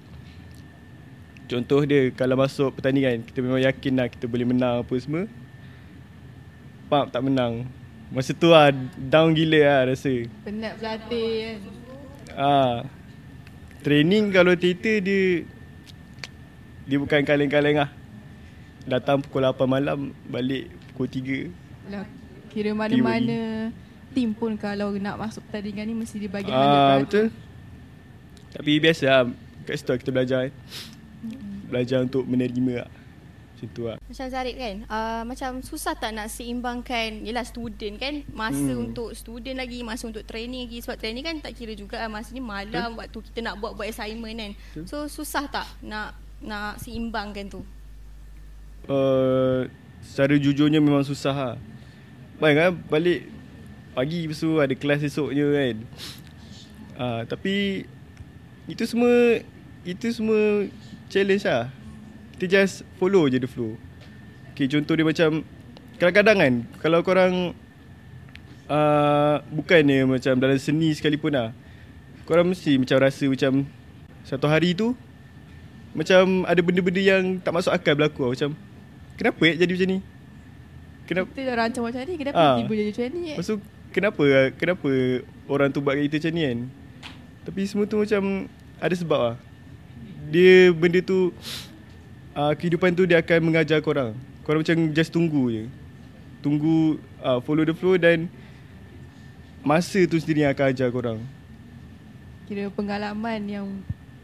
Contoh 1.47 1.87
dia 1.87 2.11
kalau 2.11 2.35
masuk 2.35 2.75
pertandingan 2.75 3.23
kita 3.23 3.39
memang 3.39 3.63
yakin 3.63 3.93
lah 3.95 4.11
kita 4.11 4.27
boleh 4.27 4.47
menang 4.47 4.83
apa 4.83 4.95
semua. 4.99 5.31
Pak 6.91 7.15
tak 7.15 7.23
menang. 7.23 7.67
Masa 8.11 8.35
tu 8.35 8.51
lah 8.51 8.75
down 8.99 9.31
gila 9.31 9.63
lah 9.63 9.81
rasa. 9.95 10.27
Penat 10.43 10.75
berlatih 10.79 11.31
kan. 11.39 11.59
Ah. 12.35 12.77
Training 13.87 14.35
kalau 14.35 14.59
teater 14.59 14.99
dia 14.99 15.47
dia 16.87 16.97
bukan 16.99 17.23
kaleng-kaleng 17.23 17.79
lah. 17.79 17.91
Datang 18.87 19.19
pukul 19.23 19.43
8 19.43 19.67
malam, 19.67 20.15
balik 20.31 20.71
pukul 20.95 21.07
3. 21.11 21.91
Lah, 21.91 22.07
kira 22.51 22.71
mana-mana 22.75 23.71
tim 24.15 24.35
pun 24.35 24.55
kalau 24.59 24.95
nak 24.99 25.19
masuk 25.19 25.43
pertandingan 25.47 25.87
ni 25.87 25.95
mesti 25.95 26.17
dia 26.19 26.31
bagi 26.31 26.51
Ah 26.51 26.99
100%. 26.99 27.07
betul. 27.07 27.27
Tapi 28.55 28.73
biasa 28.83 29.05
lah 29.07 29.23
kat 29.67 29.75
situ 29.79 29.91
lah 29.91 29.99
kita 29.99 30.11
belajar 30.11 30.39
kan. 30.47 30.55
Belajar 31.67 32.03
untuk 32.03 32.23
menerima 32.25 32.87
lah. 32.87 32.91
Macam 33.57 33.69
tu 33.73 33.83
lah. 33.89 33.97
Macam 34.05 34.27
Zarid 34.29 34.57
kan, 34.61 34.77
uh, 34.85 35.23
macam 35.25 35.65
susah 35.65 35.97
tak 35.97 36.13
nak 36.13 36.29
seimbangkan, 36.29 37.25
yelah 37.25 37.41
student 37.41 37.97
kan, 37.97 38.21
masa 38.37 38.69
Hmm. 38.77 38.93
untuk 38.93 39.17
student 39.17 39.57
lagi, 39.57 39.81
masa 39.81 40.13
untuk 40.13 40.29
training 40.29 40.69
lagi. 40.69 40.85
Sebab 40.85 41.01
training 41.01 41.25
kan 41.25 41.37
tak 41.41 41.57
kira 41.57 41.73
juga 41.73 41.97
lah, 41.97 42.13
masa 42.13 42.37
ni 42.37 42.45
malam 42.45 42.93
Hmm. 42.93 43.01
waktu 43.01 43.17
kita 43.33 43.41
nak 43.41 43.57
buat-buat 43.65 43.89
assignment 43.89 44.37
kan. 44.37 44.53
So 44.85 45.09
susah 45.09 45.49
tak 45.49 45.65
nak 45.81 46.13
nak 46.37 46.85
seimbangkan 46.85 47.49
tu? 47.49 47.65
Uh, 48.87 49.67
secara 50.05 50.37
jujurnya 50.37 50.79
memang 50.79 51.03
susah 51.03 51.33
lah. 51.33 51.57
Baik 52.37 52.55
kan 52.61 52.71
balik 52.93 53.25
pagi 53.97 54.29
tu 54.29 54.61
ada 54.61 54.75
kelas 54.77 55.01
esoknya 55.01 55.49
kan. 55.49 55.77
Uh, 57.01 57.23
tapi 57.25 57.89
itu 58.69 58.85
semua 58.85 59.41
itu 59.83 60.07
semua 60.13 60.69
challenge 61.09 61.45
lah. 61.45 61.71
Kita 62.37 62.45
just 62.61 62.85
follow 62.97 63.27
je 63.27 63.39
the 63.39 63.49
flow. 63.49 63.75
Okay 64.53 64.69
contoh 64.69 64.97
dia 64.97 65.05
macam 65.05 65.45
kadang-kadang 65.97 66.37
kan 66.37 66.55
kalau 66.81 67.01
korang 67.01 67.35
uh, 68.69 69.37
bukannya 69.49 70.05
macam 70.05 70.37
dalam 70.37 70.59
seni 70.59 70.93
sekalipun 70.93 71.33
lah. 71.33 71.49
Korang 72.27 72.51
mesti 72.51 72.77
macam 72.77 72.99
rasa 72.99 73.25
macam 73.27 73.65
satu 74.27 74.51
hari 74.51 74.75
tu 74.75 74.93
macam 75.97 76.45
ada 76.45 76.61
benda-benda 76.61 77.01
yang 77.01 77.41
tak 77.41 77.55
masuk 77.55 77.73
akal 77.73 77.97
berlaku 77.97 78.27
lah. 78.27 78.31
Macam 78.37 78.51
kenapa 79.17 79.41
eh 79.49 79.57
jadi 79.57 79.73
macam 79.73 79.89
ni? 79.89 79.99
Kenapa? 81.07 81.31
Kita 81.33 81.43
dah 81.47 81.57
rancang 81.57 81.85
macam 81.87 82.01
ni, 82.03 82.15
kenapa 82.19 82.35
Ah. 82.37 82.57
tiba 82.59 82.73
jadi 82.75 82.91
macam 82.91 83.05
ni? 83.07 83.21
eh? 83.23 83.37
Lepas 83.39 83.47
tu 83.47 83.57
kenapa 83.95 84.23
kenapa 84.59 84.91
orang 85.47 85.69
tu 85.71 85.79
buat 85.81 85.95
kita 85.97 86.19
macam 86.19 86.33
ni 86.35 86.43
kan? 86.43 86.59
Tapi 87.47 87.61
semua 87.65 87.87
tu 87.87 87.97
macam 88.03 88.23
ada 88.77 88.95
sebab 88.99 89.21
lah. 89.23 89.37
Dia 90.27 90.75
benda 90.75 90.99
tu 91.03 91.31
uh, 92.35 92.53
kehidupan 92.59 92.93
tu 92.93 93.07
dia 93.07 93.23
akan 93.23 93.39
mengajar 93.41 93.79
korang. 93.79 94.13
Korang 94.43 94.61
macam 94.63 94.77
just 94.91 95.11
tunggu 95.15 95.51
je. 95.51 95.65
Tunggu 96.43 97.01
uh, 97.23 97.39
follow 97.43 97.65
the 97.67 97.75
flow 97.75 97.95
dan 97.99 98.27
masa 99.67 100.07
tu 100.07 100.19
sendiri 100.19 100.47
yang 100.47 100.53
akan 100.55 100.67
ajar 100.71 100.89
korang. 100.95 101.19
Kira 102.47 102.71
pengalaman 102.71 103.41
yang 103.43 103.67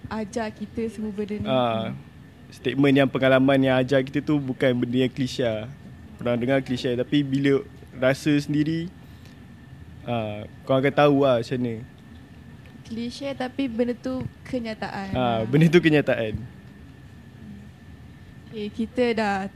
ajar 0.06 0.46
kita 0.54 0.86
semua 0.86 1.10
benda 1.10 1.34
ni. 1.34 1.48
Ah, 1.48 1.90
statement 2.54 2.94
yang 2.94 3.08
pengalaman 3.10 3.58
yang 3.58 3.76
ajar 3.82 4.04
kita 4.06 4.22
tu 4.22 4.38
bukan 4.38 4.70
benda 4.76 5.02
yang 5.02 5.10
klise 5.10 5.42
lah. 5.42 5.66
Pernah 6.20 6.38
dengar 6.38 6.58
klise 6.62 6.94
tapi 6.94 7.26
bila 7.26 7.66
rasa 7.98 8.30
sendiri 8.38 8.86
ah, 10.06 10.46
kau 10.62 10.78
akan 10.78 10.94
tahu 10.94 11.16
lah 11.26 11.42
macam 11.42 11.58
mana. 11.58 11.74
Klise 12.92 13.32
tapi 13.32 13.72
benda 13.72 13.96
tu 13.96 14.20
kenyataan. 14.44 15.16
Ah, 15.16 15.40
benda 15.48 15.72
tu 15.72 15.80
kenyataan. 15.80 16.36
Okay, 18.52 18.68
kita 18.68 19.16
dah 19.16 19.48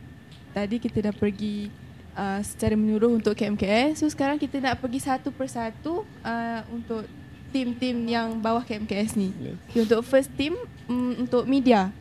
tadi 0.56 0.80
kita 0.80 1.04
dah 1.04 1.12
pergi 1.12 1.68
uh, 2.16 2.40
secara 2.40 2.72
menyeluruh 2.80 3.20
untuk 3.20 3.36
KMKS. 3.36 4.00
So 4.00 4.08
sekarang 4.08 4.40
kita 4.40 4.56
nak 4.56 4.80
pergi 4.80 5.04
satu 5.04 5.28
persatu 5.28 6.08
uh, 6.24 6.60
untuk 6.72 7.04
tim-tim 7.52 8.08
yang 8.08 8.40
bawah 8.40 8.64
KMKS 8.64 9.20
ni. 9.20 9.36
Okay, 9.68 9.84
untuk 9.84 10.00
first 10.00 10.32
team 10.40 10.56
um, 10.88 11.12
untuk 11.20 11.44
media. 11.44 11.92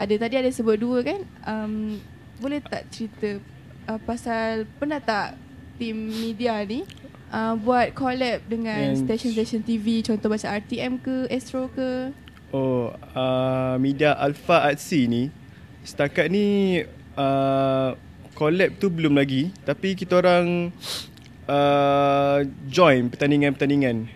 Ada 0.00 0.24
tadi 0.24 0.40
ada 0.40 0.48
sebut 0.48 0.80
dua 0.80 1.04
kan? 1.04 1.20
Um, 1.44 2.00
boleh 2.40 2.64
tak 2.64 2.88
cerita 2.88 3.44
uh, 3.92 4.00
pasal 4.08 4.64
pernah 4.80 5.04
tak 5.04 5.36
tim 5.76 5.94
media 5.94 6.64
ni 6.64 6.88
uh, 7.32 7.54
buat 7.56 7.92
collab 7.92 8.44
dengan 8.48 8.96
stesen-stesen 8.96 9.64
TV 9.64 10.00
contoh 10.04 10.28
macam 10.32 10.48
RTM 10.48 11.00
ke, 11.00 11.28
Astro 11.28 11.68
ke? 11.72 12.12
Oh, 12.52 12.92
uh, 13.12 13.76
media 13.76 14.16
Alpha 14.16 14.64
Artsy 14.64 15.04
ni 15.04 15.28
setakat 15.84 16.28
ni 16.32 16.80
uh, 17.16 17.96
collab 18.36 18.76
tu 18.80 18.88
belum 18.88 19.16
lagi 19.16 19.52
tapi 19.64 19.92
kita 19.96 20.20
orang 20.20 20.72
uh, 21.48 22.44
join 22.68 23.08
pertandingan-pertandingan 23.12 24.08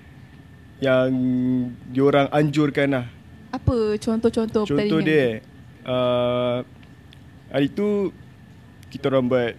yang 0.83 1.09
diorang 1.93 2.27
anjurkan 2.33 2.89
lah. 2.91 3.07
Apa 3.53 4.01
contoh-contoh 4.01 4.65
Contoh 4.65 4.81
pertandingan? 4.81 5.05
dia 5.05 5.29
uh, 5.85 6.65
Hari 7.53 7.69
tu 7.69 8.09
Kita 8.89 9.13
orang 9.13 9.29
buat 9.29 9.53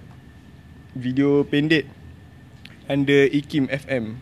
Video 0.98 1.46
pendek 1.46 1.86
Under 2.86 3.28
IKIM 3.28 3.67
FM 3.67 4.19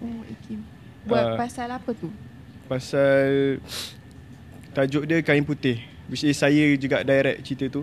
Oh, 0.00 0.20
Ikim. 0.24 0.60
Buat 1.04 1.24
Ah. 1.24 1.36
pasal 1.36 1.68
apa 1.70 1.90
tu? 1.92 2.08
Pasal 2.64 3.60
Tajuk 4.72 5.04
dia 5.04 5.20
Kain 5.20 5.44
Putih 5.44 5.80
Which 6.06 6.24
is 6.24 6.36
saya 6.36 6.72
juga 6.74 7.00
direct 7.00 7.40
cerita 7.42 7.68
tu 7.70 7.82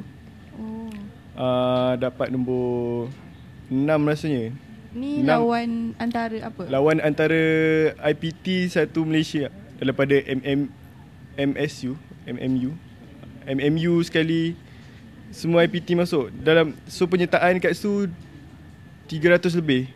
Oh. 0.53 0.89
uh, 1.33 1.93
Dapat 1.95 2.29
nombor 2.29 3.09
6 3.67 3.77
rasanya 4.03 4.53
Ni 4.91 5.21
Enam. 5.21 5.47
lawan 5.47 5.69
antara 5.95 6.35
apa? 6.43 6.67
Lawan 6.67 6.99
antara 6.99 7.39
IPT 8.03 8.67
satu 8.69 9.05
Malaysia 9.05 9.47
Daripada 9.77 10.17
MM, 10.19 10.67
MSU 11.37 11.95
MMU 12.23 12.73
MMU 13.43 13.93
sekali 14.01 14.53
Semua 15.31 15.63
IPT 15.63 15.95
masuk 15.95 16.29
Dalam 16.35 16.75
So 16.85 17.05
penyertaan 17.05 17.57
kat 17.57 17.73
situ 17.73 18.09
300 19.11 19.59
lebih. 19.59 19.91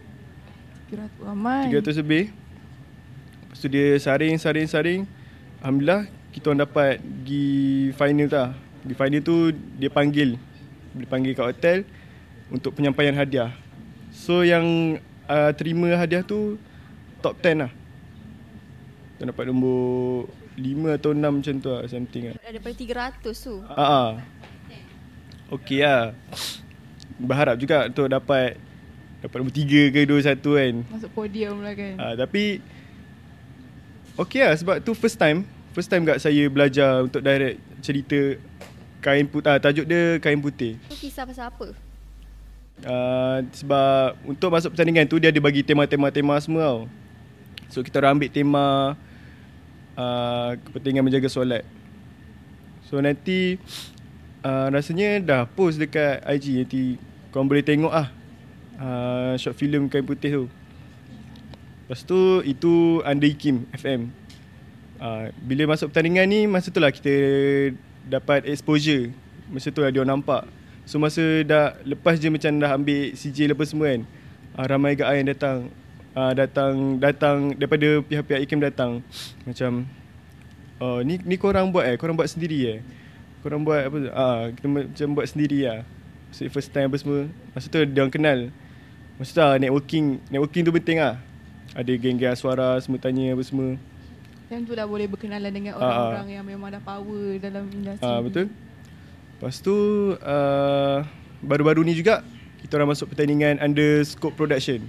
Kira 0.91 1.07
tu 1.15 1.23
ramai. 1.23 1.71
300 1.71 2.03
lebih. 2.03 2.35
Lepas 3.47 3.57
tu 3.63 3.67
dia 3.71 3.95
saring 3.95 4.35
saring 4.35 4.67
saring. 4.67 5.01
Alhamdulillah 5.63 6.11
Kita 6.35 6.51
orang 6.51 6.61
dapat 6.67 6.99
Pergi 6.99 7.89
final 7.95 8.27
tak 8.27 8.49
Di 8.83 8.93
final 8.93 9.21
tu 9.23 9.55
Dia 9.79 9.87
panggil. 9.87 10.35
Dia 10.93 11.07
panggil 11.07 11.31
kat 11.31 11.47
hotel 11.47 11.77
Untuk 12.51 12.75
penyampaian 12.75 13.15
hadiah. 13.15 13.55
So 14.11 14.43
yang 14.43 14.99
uh, 15.31 15.51
Terima 15.55 15.95
hadiah 15.95 16.27
tu 16.27 16.59
Top 17.23 17.39
10 17.39 17.65
lah. 17.65 17.71
Kita 19.15 19.31
dapat 19.31 19.47
nombor 19.47 20.27
5 20.59 20.97
atau 20.99 21.11
6 21.15 21.23
macam 21.23 21.55
tu 21.63 21.69
lah 21.71 21.81
Something 21.87 22.23
lah. 22.29 22.35
Daripada 22.43 22.75
300 23.23 23.31
tu. 23.31 23.55
Ah, 23.71 23.79
ah. 23.79 24.09
Okey 25.55 25.81
lah. 25.81 26.13
Berharap 27.15 27.55
juga 27.57 27.87
untuk 27.87 28.11
dapat 28.11 28.59
Dapat 29.25 29.41
nombor 29.41 29.57
3 29.57 29.89
ke 29.89 30.01
2 30.05 30.21
1 30.21 30.37
kan. 30.37 30.73
Masuk 30.93 31.09
podium 31.17 31.65
lah 31.65 31.73
kan. 31.73 31.93
Ah, 31.97 32.13
tapi 32.13 32.61
Okay 34.15 34.45
lah 34.45 34.53
sebab 34.53 34.77
tu 34.85 34.93
first 34.93 35.17
time. 35.17 35.41
First 35.73 35.89
time 35.89 36.05
kat 36.05 36.21
saya 36.21 36.45
belajar 36.45 37.01
untuk 37.01 37.25
direct 37.25 37.57
cerita 37.81 38.37
Kain 39.01 39.25
putih, 39.25 39.49
ah, 39.49 39.57
tajuk 39.57 39.85
dia 39.89 40.21
Kain 40.21 40.37
Putih. 40.37 40.77
Tu 40.89 41.09
kisah 41.09 41.25
pasal 41.25 41.49
apa? 41.49 41.73
uh, 42.85 43.37
Sebab 43.49 44.17
untuk 44.29 44.49
masuk 44.53 44.77
pertandingan 44.77 45.09
tu 45.09 45.17
dia 45.17 45.33
ada 45.33 45.41
bagi 45.41 45.65
tema-tema-tema 45.65 46.37
semua 46.37 46.61
tau. 46.69 46.81
So 47.73 47.81
kita 47.81 47.97
orang 47.97 48.21
ambil 48.21 48.29
tema 48.29 48.65
uh, 49.97 50.51
Kepentingan 50.69 51.01
menjaga 51.01 51.29
solat. 51.33 51.65
So 52.85 53.01
nanti 53.01 53.57
uh, 54.45 54.69
Rasanya 54.69 55.17
dah 55.17 55.41
post 55.49 55.81
dekat 55.81 56.21
IG 56.29 56.61
Nanti 56.61 56.81
korang 57.33 57.49
boleh 57.49 57.65
tengok 57.65 57.89
lah 57.89 58.13
uh, 58.79 59.33
Short 59.39 59.55
film 59.55 59.87
Kain 59.91 60.05
Putih 60.05 60.31
tu 60.31 60.45
Lepas 61.85 62.01
tu 62.01 62.41
itu 62.41 62.99
under 63.05 63.29
IKIM 63.29 63.69
FM 63.77 64.09
uh, 64.97 65.29
Bila 65.45 65.75
masuk 65.75 65.93
pertandingan 65.93 66.25
ni 66.25 66.49
Masa 66.49 66.73
tu 66.73 66.81
lah 66.81 66.89
kita 66.89 67.13
dapat 68.09 68.47
exposure 68.49 69.13
Masa 69.51 69.69
tu 69.69 69.85
lah 69.85 69.93
dia 69.93 70.01
nampak 70.01 70.49
So 70.85 71.01
masa 71.01 71.41
dah 71.41 71.73
lepas 71.81 72.21
je 72.21 72.29
macam 72.29 72.61
dah 72.61 72.77
ambil 72.77 73.17
CJ 73.17 73.49
lepas 73.49 73.73
semua 73.73 73.89
kan. 73.89 74.01
Uh, 74.53 74.65
ramai 74.69 74.93
gak 74.93 75.09
yang 75.17 75.27
datang. 75.27 75.57
Uh, 76.15 76.31
datang 76.31 76.73
datang 77.01 77.37
daripada 77.57 77.99
pihak-pihak 78.05 78.45
IKEM 78.45 78.61
datang. 78.61 78.91
Macam 79.43 79.89
oh 80.77 81.01
ni 81.01 81.17
ni 81.25 81.35
korang 81.41 81.73
buat 81.73 81.89
eh, 81.89 81.97
korang 81.97 82.13
buat 82.13 82.29
sendiri 82.29 82.59
eh. 82.69 82.79
Korang 83.41 83.65
buat 83.65 83.81
apa 83.81 83.97
ah 84.13 84.21
uh, 84.21 84.43
kita 84.53 84.65
macam 84.69 85.07
buat 85.17 85.27
sendiri 85.27 85.59
lah. 85.65 85.81
So 86.29 86.45
first 86.53 86.69
time 86.69 86.93
apa 86.93 87.01
semua. 87.01 87.33
Masa 87.57 87.65
tu 87.67 87.81
dia 87.81 87.99
orang 88.05 88.13
kenal. 88.13 88.39
Tu 89.15 89.39
lah, 89.39 89.55
networking 89.55 90.19
networking 90.27 90.63
tu 90.67 90.73
penting 90.75 90.99
ah. 90.99 91.15
Ada 91.75 91.91
geng-geng 91.95 92.35
suara 92.35 92.79
semua 92.83 92.99
tanya 92.99 93.31
apa 93.31 93.43
semua. 93.43 93.79
Yang 94.51 94.61
tu 94.67 94.73
dah 94.75 94.87
boleh 94.87 95.07
berkenalan 95.07 95.51
dengan 95.51 95.75
Ah, 95.75 95.79
ah. 95.79 95.87
orang-orang 95.87 96.27
yang 96.35 96.45
memang 96.45 96.69
dah 96.71 96.83
power 96.83 97.39
dalam 97.39 97.63
industri. 97.71 98.03
Ah 98.03 98.19
ni. 98.19 98.23
betul. 98.27 98.45
Lepas 99.35 99.55
tu 99.59 99.75
uh, 100.15 100.97
baru-baru 101.43 101.83
ni 101.83 101.95
juga 101.95 102.23
kita 102.59 102.79
orang 102.79 102.95
masuk 102.95 103.11
pertandingan 103.11 103.59
under 103.59 104.03
scope 104.03 104.35
production. 104.35 104.83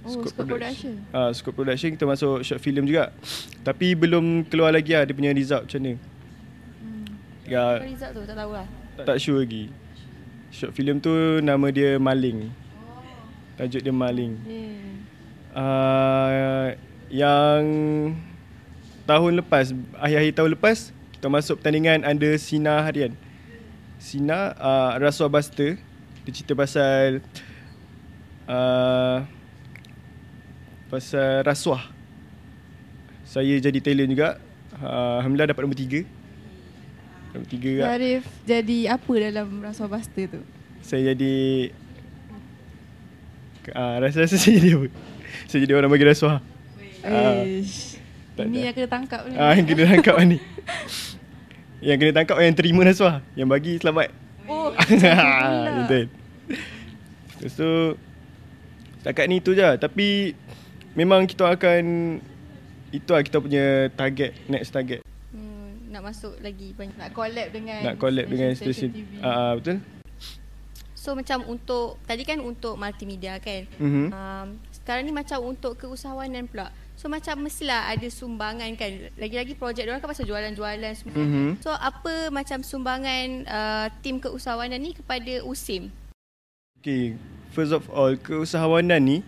Oh, 0.00 0.16
scope, 0.24 0.48
production. 0.48 0.96
Ah 1.12 1.28
uh, 1.28 1.30
scope 1.36 1.56
production 1.56 1.92
kita 1.92 2.04
masuk 2.08 2.40
short 2.40 2.60
film 2.60 2.88
juga. 2.88 3.12
Tapi 3.60 3.92
belum 3.92 4.48
keluar 4.48 4.72
lagi 4.72 4.96
lah 4.96 5.04
dia 5.04 5.12
punya 5.12 5.36
result 5.36 5.68
macam 5.68 5.80
mana. 5.80 5.92
Hmm. 6.80 7.04
Ya 7.44 7.64
Apa 7.76 7.84
result 7.84 8.12
tu 8.16 8.22
tak 8.24 8.36
tahulah. 8.36 8.66
tak, 8.96 9.04
tak 9.04 9.16
sure 9.20 9.40
lagi. 9.44 9.68
Short 10.48 10.72
film 10.72 10.96
tu 10.98 11.12
nama 11.40 11.68
dia 11.68 12.00
Maling. 12.00 12.48
Tajuk 13.60 13.84
dia 13.84 13.92
Maling. 13.92 14.40
Yeah. 14.48 14.80
Uh, 15.52 16.66
yang 17.12 17.62
tahun 19.04 19.44
lepas, 19.44 19.76
akhir-akhir 20.00 20.32
tahun 20.32 20.50
lepas 20.56 20.78
kita 21.20 21.28
masuk 21.28 21.60
pertandingan 21.60 22.00
under 22.08 22.32
Sina 22.40 22.80
Harian. 22.80 23.12
Sina 24.00 24.56
uh, 24.56 24.96
Rasuah 24.96 25.28
Buster 25.28 25.76
Dia 26.24 26.32
cerita 26.32 26.56
pasal 26.56 27.20
uh, 28.48 29.28
Pasal 30.88 31.44
rasuah 31.44 31.84
Saya 33.28 33.60
jadi 33.60 33.76
talent 33.84 34.08
juga 34.08 34.40
uh, 34.80 35.20
Alhamdulillah 35.20 35.52
dapat 35.52 35.62
nombor 35.68 35.76
tiga 35.76 36.00
Nombor 37.36 37.48
tiga 37.52 37.68
juga 37.76 37.84
Arif 37.92 38.24
jadi 38.48 38.96
apa 38.96 39.12
dalam 39.20 39.60
Rasuah 39.60 39.92
Buster 39.92 40.24
tu? 40.32 40.40
Saya 40.80 41.12
jadi 41.12 41.68
uh, 43.74 43.96
Rasa-rasa 44.02 44.36
saya 44.42 44.58
apa? 44.58 44.88
Saya 45.46 45.58
jadi 45.66 45.74
orang 45.74 45.90
bagi 45.90 46.06
rasuah. 46.06 46.38
Ah, 47.00 47.42
tak 48.36 48.44
Ini 48.50 48.70
yang 48.70 48.74
kena 48.76 48.88
tangkap 48.88 49.22
ni. 49.24 49.34
Ah, 49.38 49.52
yang 49.56 49.66
kena 49.66 49.84
tangkap 49.88 50.14
ni. 50.26 50.38
Yang 51.80 51.96
kena 51.96 52.12
tangkap 52.12 52.36
yang 52.44 52.54
terima 52.56 52.80
rasuah. 52.84 53.24
Yang 53.34 53.48
bagi 53.48 53.72
selamat. 53.80 54.08
Oh, 54.50 54.74
Betul. 55.86 56.10
Lepas 57.40 57.54
tu 57.54 57.70
Setakat 59.00 59.30
ni 59.30 59.38
tu 59.38 59.54
je 59.54 59.62
Tapi 59.78 60.34
Memang 60.98 61.22
kita 61.22 61.46
akan 61.46 62.18
Itu 62.90 63.14
lah 63.14 63.22
kita 63.22 63.38
punya 63.38 63.86
target 63.94 64.34
Next 64.50 64.74
target. 64.74 65.06
Hmm, 65.30 65.94
nak 65.94 66.10
masuk 66.10 66.34
lagi 66.42 66.74
banyak. 66.74 66.98
Nak 66.98 67.14
collab 67.14 67.48
dengan 67.54 67.78
Nak 67.86 67.96
collab 68.02 68.26
dengan 68.26 68.50
stesen 68.58 68.90
TV. 68.90 69.22
Ah, 69.22 69.30
ah, 69.30 69.52
Betul 69.54 69.99
So 71.00 71.16
macam 71.16 71.48
untuk 71.48 71.96
tadi 72.04 72.28
kan 72.28 72.44
untuk 72.44 72.76
multimedia 72.76 73.40
kan. 73.40 73.64
Mhm. 73.80 74.12
Um, 74.12 74.48
sekarang 74.68 75.08
ni 75.08 75.16
macam 75.16 75.40
untuk 75.48 75.80
keusahawanan 75.80 76.44
pula. 76.44 76.68
So 76.92 77.08
macam 77.08 77.40
mestilah 77.40 77.88
ada 77.88 78.04
sumbangan 78.12 78.68
kan. 78.76 79.08
Lagi-lagi 79.16 79.56
projek 79.56 79.88
dia 79.88 79.96
orang 79.96 80.04
kan 80.04 80.12
pasal 80.12 80.28
jualan-jualan 80.28 80.92
semua. 80.92 81.16
Mhm. 81.16 81.64
So 81.64 81.72
apa 81.72 82.28
macam 82.28 82.60
sumbangan 82.60 83.48
uh, 83.48 83.86
tim 84.04 84.20
keusahawanan 84.20 84.76
ni 84.76 84.92
kepada 84.92 85.40
USIM? 85.40 85.88
Okay 86.80 87.16
First 87.56 87.76
of 87.76 87.88
all 87.92 88.16
Keusahawanan 88.16 89.04
ni 89.04 89.18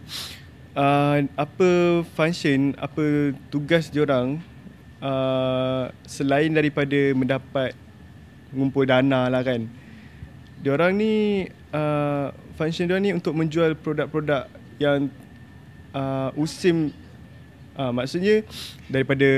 uh, 0.73 1.21
Apa 1.37 2.01
function 2.17 2.73
Apa 2.81 3.37
tugas 3.53 3.93
diorang 3.93 4.41
uh, 5.05 5.93
Selain 6.09 6.49
daripada 6.49 7.13
mendapat 7.13 7.77
Mengumpul 8.57 8.89
dana 8.89 9.29
lah 9.29 9.45
kan 9.45 9.69
Diorang 10.65 10.97
ni 10.97 11.45
uh, 11.73 12.31
Function 12.55 12.87
diorang 12.87 13.05
ni 13.05 13.13
untuk 13.17 13.35
menjual 13.35 13.75
produk-produk 13.81 14.47
Yang 14.79 15.11
uh, 15.97 16.31
Usim 16.39 16.93
uh, 17.75 17.91
Maksudnya 17.91 18.47
Daripada 18.87 19.29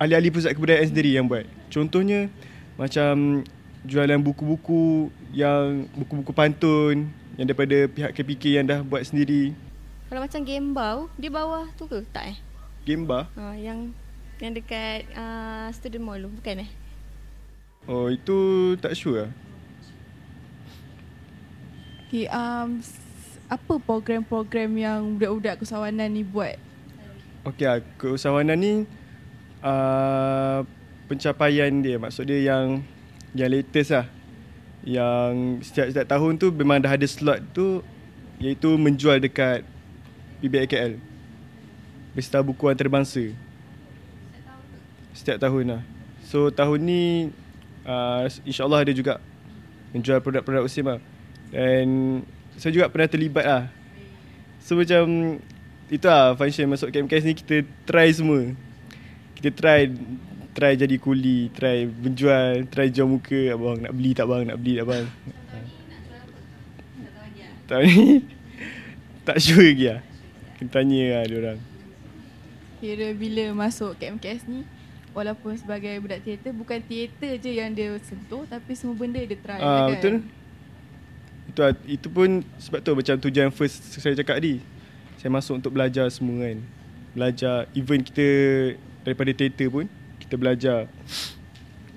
Ahli-ahli 0.00 0.32
pusat 0.32 0.56
kebudayaan 0.56 0.88
sendiri 0.88 1.16
yang 1.16 1.26
buat 1.26 1.44
Contohnya 1.72 2.30
Macam 2.76 3.44
Jualan 3.84 4.20
buku-buku 4.20 5.08
Yang 5.32 5.90
Buku-buku 5.96 6.32
pantun 6.36 7.08
Yang 7.40 7.46
daripada 7.52 7.78
pihak 7.88 8.10
KPK 8.12 8.44
yang 8.60 8.66
dah 8.68 8.80
buat 8.84 9.02
sendiri 9.02 9.56
Kalau 10.12 10.20
macam 10.22 10.40
Gembau, 10.44 10.96
dia 11.16 11.30
bawah 11.32 11.66
tu 11.76 11.88
ke? 11.88 12.04
Tak 12.12 12.36
eh? 12.36 12.36
Gemba 12.84 13.28
Ha, 13.36 13.54
yang 13.60 13.92
yang 14.40 14.56
dekat 14.56 15.04
uh, 15.12 15.68
student 15.68 16.00
mall 16.00 16.16
tu 16.16 16.32
bukan 16.32 16.64
eh? 16.64 16.70
Oh 17.84 18.08
itu 18.08 18.72
tak 18.80 18.96
sure 18.96 19.28
lah 19.28 19.30
Okay, 22.10 22.26
um, 22.26 22.82
apa 23.46 23.78
program-program 23.86 24.74
yang 24.74 25.14
budak-budak 25.14 25.62
keusahawanan 25.62 26.10
ni 26.10 26.26
buat? 26.26 26.58
Okey 27.46 27.70
lah, 27.70 27.78
keusahawanan 28.02 28.58
ni 28.58 28.72
uh, 29.62 30.66
pencapaian 31.06 31.70
dia 31.78 32.02
maksud 32.02 32.26
dia 32.26 32.50
yang 32.50 32.82
yang 33.30 33.54
latest 33.54 33.94
lah. 33.94 34.10
Yang 34.82 35.62
setiap-setiap 35.70 36.10
tahun 36.10 36.32
tu 36.34 36.50
memang 36.50 36.82
dah 36.82 36.98
ada 36.98 37.06
slot 37.06 37.46
tu 37.54 37.78
iaitu 38.42 38.74
menjual 38.74 39.22
dekat 39.22 39.62
PBIKL. 40.42 40.98
Pesta 42.18 42.42
Buku 42.42 42.66
Antarabangsa. 42.66 43.22
Setiap 45.14 45.38
tahun 45.38 45.78
lah. 45.78 45.82
So 46.26 46.50
tahun 46.50 46.78
ni 46.82 47.02
uh, 47.86 48.26
insyaAllah 48.42 48.82
ada 48.82 48.90
juga 48.90 49.22
menjual 49.94 50.18
produk-produk 50.18 50.66
USIM 50.66 50.90
lah. 50.90 50.98
Dan 51.50 51.86
saya 52.54 52.70
juga 52.70 52.90
pernah 52.90 53.10
terlibat 53.10 53.44
lah. 53.46 53.64
So 54.62 54.78
macam 54.78 55.36
itu 55.90 56.06
lah 56.06 56.38
function 56.38 56.70
masuk 56.70 56.94
KMKS 56.94 57.26
ni 57.26 57.34
kita 57.34 57.66
try 57.84 58.08
semua. 58.14 58.54
Kita 59.34 59.50
try 59.50 59.90
try 60.54 60.78
jadi 60.78 60.96
kuli, 60.98 61.50
try 61.50 61.86
menjual, 61.86 62.66
try 62.70 62.90
jual 62.90 63.10
muka 63.10 63.54
abang 63.54 63.82
nak 63.82 63.92
beli 63.94 64.14
tak 64.14 64.26
bang, 64.30 64.42
nak 64.46 64.58
beli 64.58 64.78
tak 64.78 64.86
bang. 64.86 65.06
Tak 67.70 67.78
ni 67.86 68.26
tak 69.26 69.38
sure 69.38 69.62
lagi 69.62 69.86
lah. 69.94 70.00
Kena 70.58 70.70
tanya 70.70 71.02
lah 71.18 71.22
diorang. 71.26 71.58
Kira 72.80 73.12
bila 73.12 73.44
masuk 73.52 73.92
KMKS 74.00 74.48
ni 74.48 74.64
Walaupun 75.12 75.52
sebagai 75.52 75.92
budak 76.00 76.24
teater 76.24 76.48
Bukan 76.56 76.80
teater 76.80 77.36
je 77.36 77.60
yang 77.60 77.76
dia 77.76 77.92
sentuh 78.00 78.48
Tapi 78.48 78.72
semua 78.72 78.96
benda 78.96 79.20
dia 79.20 79.36
try 79.36 79.60
Ah 79.60 79.84
kan? 79.84 79.88
betul. 79.92 80.14
Itu 81.50 81.60
itu 81.84 82.06
pun 82.06 82.40
sebab 82.56 82.78
tu 82.78 82.94
macam 82.94 83.14
tujuan 83.18 83.50
first 83.50 83.98
saya 83.98 84.14
cakap 84.14 84.38
tadi. 84.38 84.62
Saya 85.18 85.28
masuk 85.28 85.58
untuk 85.58 85.74
belajar 85.74 86.06
semua 86.08 86.46
kan. 86.46 86.58
Belajar 87.10 87.66
even 87.74 88.00
kita 88.00 88.24
daripada 89.02 89.34
teater 89.34 89.66
pun 89.66 89.86
kita 90.16 90.38
belajar 90.38 90.86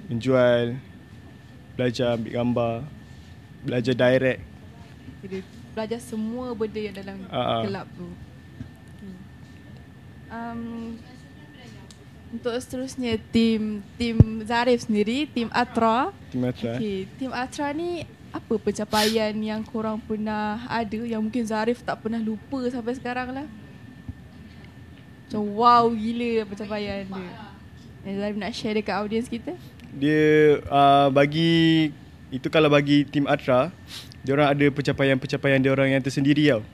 menjual, 0.09 0.75
belajar 1.75 2.17
ambil 2.17 2.31
gambar, 2.33 2.75
belajar 3.61 3.93
direct. 3.93 4.41
Kira 5.21 5.39
belajar 5.73 5.99
semua 6.01 6.51
benda 6.51 6.79
yang 6.79 6.95
dalam 6.95 7.17
Ah, 7.29 7.37
ah. 7.37 7.61
kelab 7.63 7.87
tu 7.93 8.07
Hmm. 8.99 9.17
um, 10.29 10.61
Untuk 12.33 12.53
seterusnya 12.57 13.21
Tim 13.29 13.85
Tim 13.93 14.17
Zarif 14.41 14.89
sendiri 14.89 15.29
Tim 15.29 15.53
Atra 15.53 16.09
Tim 16.33 16.41
Atra. 16.43 16.81
Okay, 16.81 17.05
Tim 17.21 17.29
Atra 17.29 17.69
ni 17.71 18.09
apa 18.34 18.54
pencapaian 18.58 19.30
yang 19.38 19.62
korang 19.62 20.02
pernah 20.02 20.65
ada 20.65 21.00
yang 21.06 21.22
mungkin 21.22 21.46
Zarif 21.46 21.86
tak 21.86 22.02
pernah 22.02 22.17
lupa 22.17 22.65
sampai 22.74 22.98
sekarang 22.98 23.30
lah? 23.30 23.48
Macam 25.30 25.46
wow 25.54 25.86
gila 25.93 26.50
pencapaian 26.50 27.06
dia. 27.06 27.34
Yang 28.02 28.15
Zarif 28.17 28.38
nak 28.41 28.52
share 28.58 28.76
dekat 28.82 28.96
audiens 28.98 29.30
kita? 29.30 29.54
Dia 29.93 30.58
uh, 30.65 31.13
bagi 31.13 31.93
itu 32.34 32.50
kalau 32.50 32.74
bagi 32.74 33.06
tim 33.06 33.30
Atra, 33.30 33.69
dia 34.26 34.34
orang 34.34 34.50
ada 34.50 34.65
pencapaian-pencapaian 34.74 35.62
dia 35.62 35.69
orang 35.69 35.93
yang 35.93 36.02
tersendiri 36.02 36.50
tau. 36.50 36.65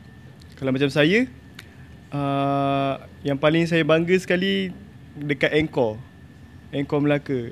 Kalau 0.56 0.72
macam 0.72 0.88
saya, 0.88 1.28
uh, 2.16 3.04
yang 3.20 3.36
paling 3.36 3.68
saya 3.68 3.84
bangga 3.84 4.16
sekali 4.16 4.72
dekat 5.20 5.52
Angkor. 5.52 6.00
Angkor 6.72 7.04
Melaka. 7.04 7.52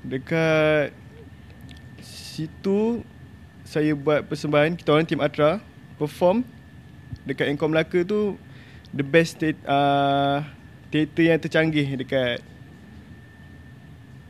Dekat 0.00 0.96
situ 2.40 3.04
saya 3.68 3.92
buat 3.92 4.24
persembahan 4.24 4.72
kita 4.72 4.88
orang 4.96 5.04
tim 5.04 5.20
Atra 5.20 5.60
perform 6.00 6.40
dekat 7.28 7.52
Angkor 7.52 7.68
Melaka 7.68 8.00
tu 8.00 8.40
the 8.96 9.04
best 9.04 9.36
te- 9.36 9.60
uh, 9.68 10.40
teater 10.88 11.24
yang 11.36 11.40
tercanggih 11.40 11.86
dekat 12.00 12.40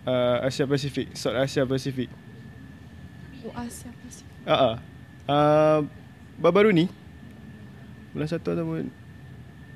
uh, 0.04 0.42
Asia 0.44 0.66
Pasifik, 0.66 1.14
South 1.14 1.38
Asia 1.38 1.62
Pasifik. 1.64 2.10
Doa 3.40 3.64
siapa 3.70 4.06
sih? 4.10 4.26
Ah, 4.44 4.52
uh, 4.52 4.74
uh, 5.30 5.78
baru-baru 6.36 6.74
ni? 6.74 6.86
Bulan 8.10 8.26
satu 8.26 8.52
ataupun 8.52 8.90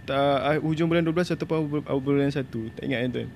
tak 0.05 0.37
uh, 0.45 0.61
hujung 0.61 0.91
bulan 0.91 1.07
12 1.07 1.33
ataupun 1.39 1.81
bulan 2.05 2.29
1 2.29 2.45
tak 2.77 2.83
ingat 2.85 3.01
kan 3.09 3.11
tuan 3.15 3.31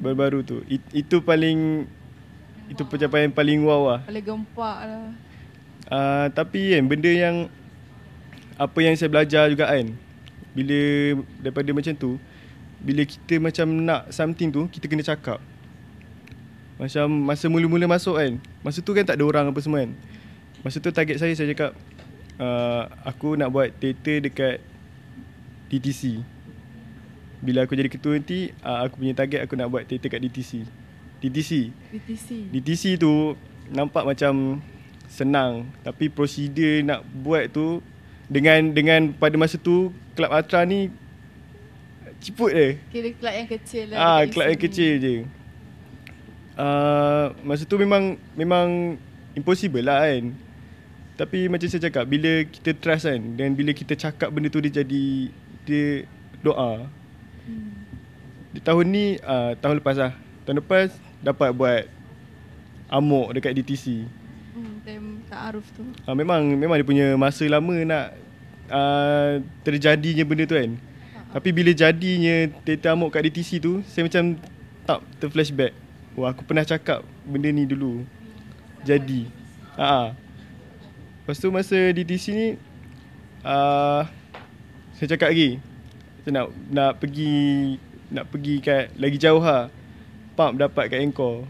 baru-baru 0.00 0.40
tu. 0.44 0.56
It, 0.68 0.82
itu 0.92 1.20
paling 1.24 1.88
itu 2.66 2.82
pencapaian 2.82 3.30
paling 3.30 3.62
wow 3.62 3.94
lah. 3.94 4.00
Paling 4.06 4.24
gempak 4.24 4.78
lah. 4.86 5.06
uh, 5.90 6.26
tapi 6.34 6.74
kan 6.74 6.84
benda 6.86 7.10
yang 7.10 7.36
apa 8.56 8.78
yang 8.80 8.96
saya 8.96 9.12
belajar 9.12 9.46
juga 9.52 9.68
kan 9.68 9.92
bila 10.56 10.80
daripada 11.44 11.68
macam 11.76 11.92
tu 11.92 12.16
bila 12.80 13.04
kita 13.04 13.36
macam 13.36 13.66
nak 13.84 14.08
something 14.10 14.48
tu 14.50 14.66
kita 14.72 14.90
kena 14.90 15.04
cakap. 15.06 15.38
Macam 16.76 17.08
masa 17.08 17.48
mula-mula 17.48 17.88
masuk 17.88 18.20
kan 18.20 18.36
masa 18.60 18.84
tu 18.84 18.92
kan 18.92 19.04
tak 19.06 19.16
ada 19.16 19.24
orang 19.24 19.48
apa 19.48 19.60
semua 19.62 19.84
kan. 19.84 19.92
Masa 20.64 20.82
tu 20.82 20.90
target 20.90 21.22
saya 21.22 21.32
saya 21.32 21.52
cakap 21.54 21.72
uh, 22.40 22.90
aku 23.04 23.36
nak 23.38 23.52
buat 23.52 23.70
teater 23.78 24.24
dekat 24.24 24.58
DTC 25.70 26.22
bila 27.42 27.68
aku 27.68 27.76
jadi 27.76 27.92
ketua 27.92 28.16
nanti 28.16 28.50
uh, 28.64 28.86
aku 28.86 28.98
punya 29.02 29.12
target 29.12 29.44
aku 29.44 29.54
nak 29.54 29.68
buat 29.68 29.84
teater 29.84 30.08
kat 30.08 30.20
DTC 30.24 30.64
DTC 31.22 31.72
BTC. 31.92 32.28
DTC 32.52 32.82
tu 33.00 33.34
nampak 33.72 34.04
macam 34.06 34.60
senang 35.06 35.66
tapi 35.86 36.10
prosedur 36.10 36.82
nak 36.82 37.00
buat 37.22 37.48
tu 37.50 37.80
dengan 38.26 38.74
dengan 38.74 39.14
pada 39.14 39.38
masa 39.38 39.54
tu 39.56 39.94
kelab 40.18 40.34
Atra 40.34 40.66
ni 40.66 40.90
ciput 42.18 42.50
je. 42.50 42.68
Kira 42.90 43.08
kelab 43.14 43.34
yang 43.38 43.48
kecil 43.48 43.82
lah. 43.92 43.96
Ah, 43.96 44.20
kelab 44.26 44.46
yang 44.50 44.60
kecil 44.60 44.92
je. 44.98 45.14
Uh, 46.56 47.36
masa 47.44 47.68
tu 47.68 47.76
memang 47.76 48.16
memang 48.34 48.98
impossible 49.38 49.84
lah 49.84 50.08
kan. 50.08 50.34
Tapi 51.16 51.48
macam 51.48 51.68
saya 51.70 51.88
cakap 51.88 52.04
bila 52.04 52.44
kita 52.44 52.76
trust 52.76 53.08
kan 53.08 53.20
dan 53.38 53.56
bila 53.56 53.72
kita 53.72 53.96
cakap 53.96 54.28
benda 54.28 54.50
tu 54.50 54.60
dia 54.60 54.82
jadi 54.82 55.30
dia 55.64 56.04
doa. 56.42 56.90
Hmm. 57.46 57.72
Di 58.52 58.60
tahun 58.60 58.84
ni 58.90 59.04
uh, 59.22 59.54
tahun 59.62 59.80
lepas 59.80 59.96
lah. 59.96 60.12
Tahun 60.44 60.58
lepas 60.60 61.05
dapat 61.22 61.50
buat 61.52 61.82
amok 62.90 63.36
dekat 63.36 63.52
DTC. 63.56 64.06
Hmm, 64.56 64.80
time 64.82 65.20
ta'aruf 65.28 65.66
tu. 65.74 65.84
Uh, 66.06 66.16
memang 66.16 66.40
memang 66.56 66.76
dia 66.80 66.86
punya 66.86 67.06
masa 67.18 67.44
lama 67.44 67.74
nak 67.84 68.06
uh, 68.70 69.42
terjadinya 69.66 70.24
benda 70.24 70.44
tu 70.48 70.56
kan. 70.56 70.72
Tapi 71.36 71.52
bila 71.52 71.74
jadinya 71.74 72.48
teater 72.64 72.96
amok 72.96 73.12
kat 73.12 73.28
DTC 73.28 73.60
tu, 73.60 73.84
saya 73.84 74.06
macam 74.06 74.40
tak 74.86 75.00
terflashback. 75.20 75.74
Wah, 76.16 76.32
aku 76.32 76.48
pernah 76.48 76.64
cakap 76.64 77.04
benda 77.28 77.52
ni 77.52 77.68
dulu. 77.68 78.06
Jadi. 78.86 79.28
Ha. 79.76 80.16
Lepas 81.20 81.36
tu 81.42 81.52
masa 81.52 81.76
DTC 81.92 82.24
ni 82.32 82.48
uh, 83.44 84.08
saya 84.96 85.06
cakap 85.12 85.34
lagi. 85.34 85.60
Saya 86.24 86.32
nak 86.40 86.46
nak 86.72 86.92
pergi 87.02 87.76
nak 88.08 88.24
pergi 88.32 88.54
kat 88.62 88.94
lagi 88.96 89.18
jauh 89.20 89.42
ha. 89.42 89.68
Pump 90.36 90.60
dapat 90.60 90.92
kat 90.92 91.00
Angkor. 91.00 91.48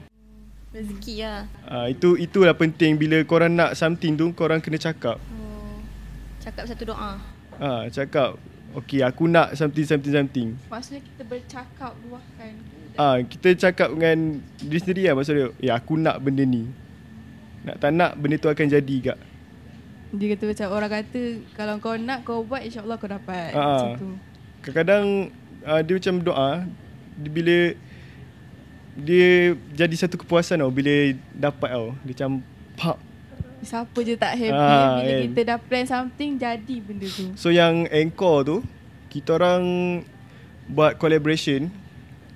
Rezeki 0.70 1.26
lah. 1.26 1.50
Uh, 1.66 1.90
itu 1.90 2.14
itulah 2.14 2.54
penting 2.54 2.94
bila 2.94 3.18
korang 3.26 3.50
nak 3.58 3.74
something 3.74 4.14
tu 4.14 4.30
korang 4.30 4.62
kena 4.62 4.78
cakap. 4.78 5.18
Oh. 5.18 5.82
Cakap 6.38 6.70
satu 6.70 6.94
doa. 6.94 7.18
Ah, 7.58 7.82
cakap 7.90 8.38
okay 8.76 9.00
aku 9.02 9.26
nak 9.26 9.58
something 9.58 9.82
something 9.82 10.14
something. 10.14 10.48
Maksudnya 10.70 11.02
kita 11.02 11.22
bercakap 11.26 11.92
luahkan. 12.06 12.52
Ah, 12.94 13.18
kita 13.26 13.58
cakap 13.58 13.90
dengan 13.96 14.38
diri 14.62 14.78
sendiri 14.78 15.02
lah 15.10 15.14
maksud 15.18 15.34
dia. 15.34 15.48
Ya 15.58 15.72
aku 15.74 15.98
nak 15.98 16.22
benda 16.22 16.46
ni. 16.46 16.70
Nak 17.66 17.82
tak 17.82 17.90
nak 17.90 18.14
benda 18.14 18.38
tu 18.38 18.46
akan 18.46 18.66
jadi 18.70 18.96
kak. 19.10 19.18
Dia 20.14 20.26
kata 20.38 20.44
macam 20.46 20.66
orang 20.70 20.90
kata 21.02 21.22
kalau 21.58 21.74
kau 21.82 21.98
nak 21.98 22.18
kau 22.22 22.46
buat 22.46 22.62
insyaAllah 22.62 22.96
kau 23.00 23.10
dapat. 23.10 23.50
Ah. 23.50 23.64
Macam 23.66 23.90
tu. 23.98 24.10
Kadang-kadang 24.62 25.34
uh, 25.66 25.80
dia 25.82 25.94
macam 25.98 26.14
doa 26.22 26.50
dia 27.16 27.30
bila 27.32 27.56
dia 28.96 29.52
jadi 29.76 29.94
satu 29.94 30.16
kepuasan 30.16 30.60
tau 30.60 30.72
bila 30.72 31.12
dapat 31.32 31.70
tau. 31.72 31.92
Dia 32.02 32.12
macam 32.16 32.30
pak. 32.74 32.96
Siapa 33.60 33.98
je 34.00 34.14
tak 34.14 34.36
happy 34.36 34.52
Ah, 34.52 35.00
bila 35.00 35.10
kan. 35.10 35.20
kita 35.26 35.40
dah 35.42 35.58
plan 35.58 35.84
something 35.84 36.30
jadi 36.36 36.76
benda 36.80 37.08
tu. 37.08 37.32
So 37.36 37.48
yang 37.48 37.88
Encore 37.88 38.44
tu 38.44 38.56
kita 39.08 39.36
orang 39.36 39.64
buat 40.66 40.96
collaboration 40.96 41.68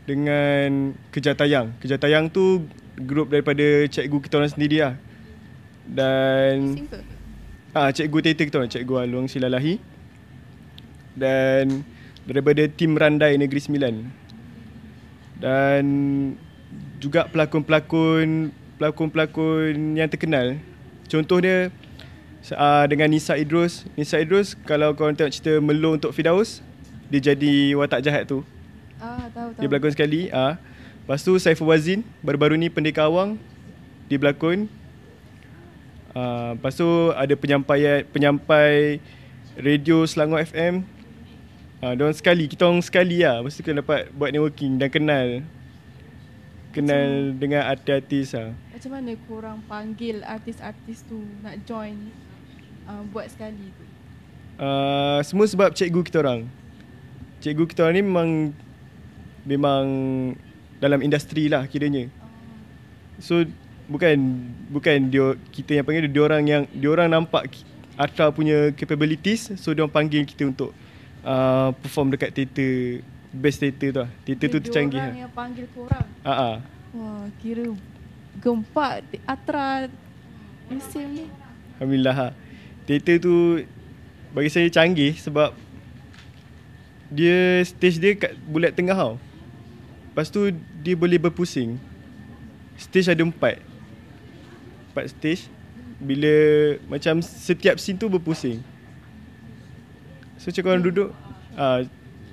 dengan 0.05 0.93
Kejar 1.13 1.37
Tayang. 1.37 1.77
Kejar 1.79 2.01
Tayang 2.01 2.29
tu 2.29 2.67
grup 2.97 3.31
daripada 3.31 3.63
cikgu 3.87 4.19
kita 4.21 4.35
orang 4.37 4.53
sendiri 4.53 4.77
lah. 4.81 4.95
Dan 5.87 6.77
Simple. 6.77 7.05
Ah, 7.71 7.95
cikgu 7.95 8.19
teater 8.21 8.45
kita 8.51 8.57
orang, 8.59 8.73
cikgu 8.73 8.95
Alung 8.99 9.27
Silalahi. 9.31 9.79
Dan 11.15 11.87
daripada 12.27 12.67
tim 12.67 12.99
Randai 12.99 13.39
Negeri 13.39 13.61
Sembilan. 13.63 13.95
Dan 15.39 15.85
juga 17.01 17.27
pelakon-pelakon 17.33 18.53
pelakon-pelakon 18.77 19.97
yang 19.97 20.09
terkenal. 20.09 20.61
Contoh 21.09 21.41
dia 21.41 21.73
uh, 22.55 22.85
dengan 22.87 23.09
Nisa 23.11 23.35
Idrus. 23.35 23.89
Nisa 23.97 24.21
Idrus 24.21 24.55
kalau 24.69 24.93
korang 24.93 25.17
tengok 25.17 25.33
cerita 25.33 25.59
Melo 25.59 25.97
untuk 25.97 26.13
Fidaus, 26.13 26.61
dia 27.09 27.33
jadi 27.33 27.75
watak 27.75 28.05
jahat 28.05 28.29
tu. 28.29 28.45
Ah, 29.01 29.27
tahu 29.33 29.57
tahu. 29.57 29.61
Dia 29.65 29.67
berlakon 29.67 29.93
sekali. 29.97 30.29
Ah. 30.31 30.61
Lepas 31.05 31.27
tu 31.27 31.35
Saiful 31.41 31.67
Wazin 31.67 32.07
baru-baru 32.23 32.55
ni 32.55 32.71
Pendekar 32.71 33.11
Awang 33.11 33.41
dia 34.07 34.21
berlakon. 34.21 34.69
Ah, 36.13 36.55
lepas 36.55 36.77
tu 36.77 36.87
ada 37.17 37.35
penyampai 37.35 38.05
penyampai 38.13 39.01
radio 39.57 40.05
Selangor 40.05 40.45
FM. 40.45 40.85
Ah, 41.81 41.97
diorang 41.97 42.13
sekali, 42.13 42.45
kita 42.45 42.69
orang 42.69 42.85
sekali 42.85 43.25
lah. 43.25 43.41
Lepas 43.41 43.57
tu 43.57 43.65
kita 43.65 43.81
dapat 43.81 44.13
buat 44.13 44.29
networking 44.33 44.77
dan 44.77 44.93
kenal. 44.93 45.29
Kenal 46.71 47.35
dengan 47.35 47.67
artis-artis 47.67 48.35
lah. 48.39 48.55
Macam 48.71 48.91
mana 48.95 49.11
korang 49.27 49.59
panggil 49.67 50.23
artis-artis 50.23 51.03
tu 51.03 51.19
nak 51.43 51.59
join 51.67 52.15
uh, 52.87 53.03
buat 53.11 53.27
sekali 53.27 53.75
tu? 53.75 53.85
Uh, 54.61 55.19
semua 55.27 55.51
sebab 55.51 55.75
cikgu 55.75 56.01
kita 56.07 56.23
orang. 56.23 56.47
Cikgu 57.43 57.65
kita 57.67 57.81
orang 57.89 57.95
ni 57.99 58.05
memang 58.07 58.31
memang 59.43 59.85
dalam 60.79 61.01
industri 61.03 61.51
lah 61.51 61.67
kiranya. 61.67 62.07
So 63.19 63.43
bukan 63.91 64.17
bukan 64.71 65.11
dia 65.11 65.35
kita 65.51 65.83
yang 65.83 65.85
panggil 65.85 66.07
dia, 66.07 66.23
orang 66.23 66.43
yang 66.47 66.63
dia 66.71 66.91
orang 66.95 67.11
nampak 67.11 67.51
Atra 67.99 68.31
punya 68.31 68.71
capabilities 68.79 69.53
so 69.59 69.75
dia 69.75 69.83
orang 69.83 69.93
panggil 69.93 70.23
kita 70.23 70.47
untuk 70.47 70.71
uh, 71.27 71.75
perform 71.83 72.15
dekat 72.15 72.33
teater 72.33 73.05
best 73.31 73.63
teater 73.63 73.91
tu 73.95 74.01
lah. 74.03 74.11
Teater 74.27 74.47
tu 74.51 74.59
Dia 74.59 74.65
tercanggih 74.67 75.01
orang 75.01 75.15
lah. 75.15 75.23
yang 75.23 75.33
panggil 75.35 75.67
korang. 75.73 76.07
Ah 76.27 76.31
ah. 76.31 76.57
Wah, 76.91 77.25
kira 77.39 77.65
gempak 78.43 79.07
Atra 79.27 79.87
musim 80.67 81.07
ni. 81.15 81.27
Alhamdulillah 81.79 82.15
ha. 82.15 82.29
Teater 82.87 83.17
tu 83.23 83.35
bagi 84.35 84.51
saya 84.51 84.67
canggih 84.71 85.15
sebab 85.19 85.55
dia 87.11 87.63
stage 87.67 87.99
dia 87.99 88.15
kat 88.15 88.35
bulat 88.47 88.75
tengah 88.75 88.95
tau. 88.95 89.15
Lepas 90.11 90.31
tu 90.31 90.51
dia 90.83 90.95
boleh 90.95 91.19
berpusing. 91.19 91.79
Stage 92.79 93.11
ada 93.11 93.23
empat. 93.23 93.63
Empat 94.91 95.11
stage. 95.15 95.47
Bila 96.01 96.33
macam 96.89 97.21
setiap 97.23 97.77
scene 97.79 97.99
tu 97.99 98.11
berpusing. 98.11 98.63
So 100.41 100.49
macam 100.49 100.63
korang 100.65 100.85
duduk 100.87 101.11
ah 101.55 101.85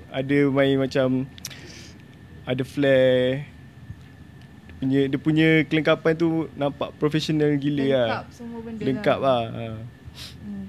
ada 0.08 0.38
main 0.48 0.76
macam 0.80 1.28
ada 2.48 2.64
flare 2.64 3.44
punya 4.78 5.00
dia 5.10 5.18
punya 5.18 5.48
kelengkapan 5.66 6.14
tu 6.14 6.46
nampak 6.54 6.94
profesional 7.02 7.50
gila 7.58 7.82
lah. 7.82 7.90
Lengkap 7.90 8.24
semua 8.30 8.60
benda 8.62 8.82
Lengkap 8.86 9.18
lah. 9.18 9.42
Ha. 9.50 9.64
Hmm. 10.46 10.64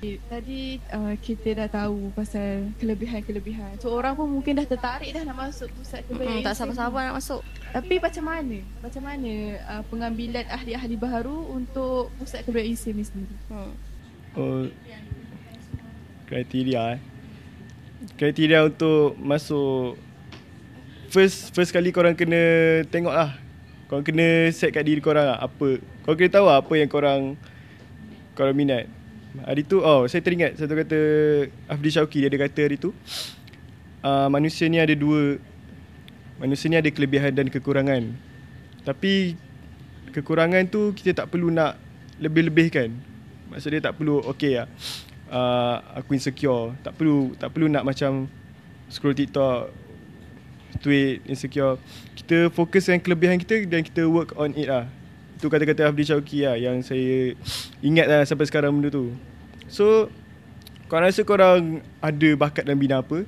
Okay, 0.00 0.20
Tadi 0.28 0.60
uh, 0.92 1.14
kita 1.20 1.48
dah 1.64 1.68
tahu 1.68 2.12
pasal 2.16 2.72
kelebihan-kelebihan. 2.80 3.80
So 3.80 3.92
orang 3.92 4.16
pun 4.16 4.32
mungkin 4.32 4.56
dah 4.56 4.66
tertarik 4.68 5.12
dah 5.12 5.28
nak 5.28 5.48
masuk 5.48 5.68
pusat 5.76 6.04
kebaya. 6.08 6.40
Hmm, 6.40 6.44
tak 6.44 6.56
sabar-sabar 6.56 7.08
nak 7.08 7.16
masuk. 7.20 7.40
Tapi 7.72 7.94
macam 8.00 8.24
mana? 8.24 8.58
Macam 8.80 9.02
mana 9.04 9.32
uh, 9.64 9.82
pengambilan 9.92 10.44
ahli-ahli 10.48 10.96
baru 10.96 11.38
untuk 11.52 12.12
pusat 12.16 12.44
kebaya 12.48 12.64
Islam 12.64 13.00
ni 13.00 13.04
sendiri? 13.04 13.36
Hmm. 13.52 13.72
Oh, 14.34 14.66
kriteria 16.26 16.98
eh. 16.98 17.13
Kriteria 18.14 18.68
untuk 18.68 19.16
masuk 19.16 19.96
first 21.08 21.50
first 21.56 21.72
kali 21.72 21.90
korang 21.90 22.12
kena 22.12 22.38
tengok 22.92 23.14
lah. 23.14 23.34
Korang 23.88 24.04
kena 24.04 24.52
set 24.52 24.70
kat 24.70 24.84
diri 24.84 25.00
korang 25.00 25.24
lah 25.24 25.38
apa. 25.40 25.80
Korang 26.04 26.18
kena 26.20 26.30
tahu 26.30 26.46
lah 26.46 26.56
apa 26.60 26.72
yang 26.76 26.90
korang 26.92 27.20
korang 28.36 28.54
minat. 28.54 28.86
Hari 29.34 29.66
tu 29.66 29.82
oh 29.82 30.06
saya 30.06 30.22
teringat 30.22 30.60
satu 30.60 30.78
kata 30.78 31.00
Afdi 31.66 31.90
Syauki 31.90 32.22
dia 32.22 32.30
ada 32.30 32.38
kata 32.38 32.70
hari 32.70 32.78
tu 32.78 32.94
uh, 34.04 34.28
manusia 34.30 34.70
ni 34.70 34.78
ada 34.78 34.94
dua 34.94 35.42
manusia 36.38 36.70
ni 36.70 36.78
ada 36.78 36.90
kelebihan 36.92 37.34
dan 37.34 37.50
kekurangan. 37.50 38.14
Tapi 38.86 39.34
kekurangan 40.14 40.68
tu 40.70 40.94
kita 40.94 41.24
tak 41.24 41.34
perlu 41.34 41.50
nak 41.50 41.80
lebih-lebihkan. 42.22 42.94
Maksudnya 43.50 43.90
tak 43.90 43.98
perlu 43.98 44.22
okay 44.22 44.62
lah. 44.62 44.68
Uh, 45.34 45.82
aku 45.98 46.14
insecure. 46.14 46.78
Tak 46.86 46.94
perlu 46.94 47.34
tak 47.34 47.50
perlu 47.50 47.66
nak 47.66 47.82
macam 47.82 48.30
scroll 48.86 49.18
TikTok 49.18 49.74
tweet 50.78 51.26
insecure. 51.26 51.78
Kita 52.14 52.54
fokus 52.54 52.86
dengan 52.86 53.02
kelebihan 53.02 53.36
kita 53.42 53.66
dan 53.66 53.82
kita 53.82 54.06
work 54.06 54.34
on 54.38 54.54
it 54.54 54.70
lah. 54.70 54.86
Itu 55.34 55.50
kata-kata 55.50 55.90
Abdi 55.90 56.06
Chauki 56.06 56.46
lah 56.46 56.54
yang 56.54 56.78
saya 56.86 57.34
ingat 57.82 58.06
lah 58.06 58.22
sampai 58.22 58.46
sekarang 58.46 58.78
benda 58.78 58.94
tu. 58.94 59.10
So 59.66 60.06
korang 60.86 61.10
rasa 61.10 61.26
korang 61.26 61.82
ada 61.98 62.28
bakat 62.38 62.62
dalam 62.62 62.78
bidang 62.78 63.02
apa? 63.02 63.26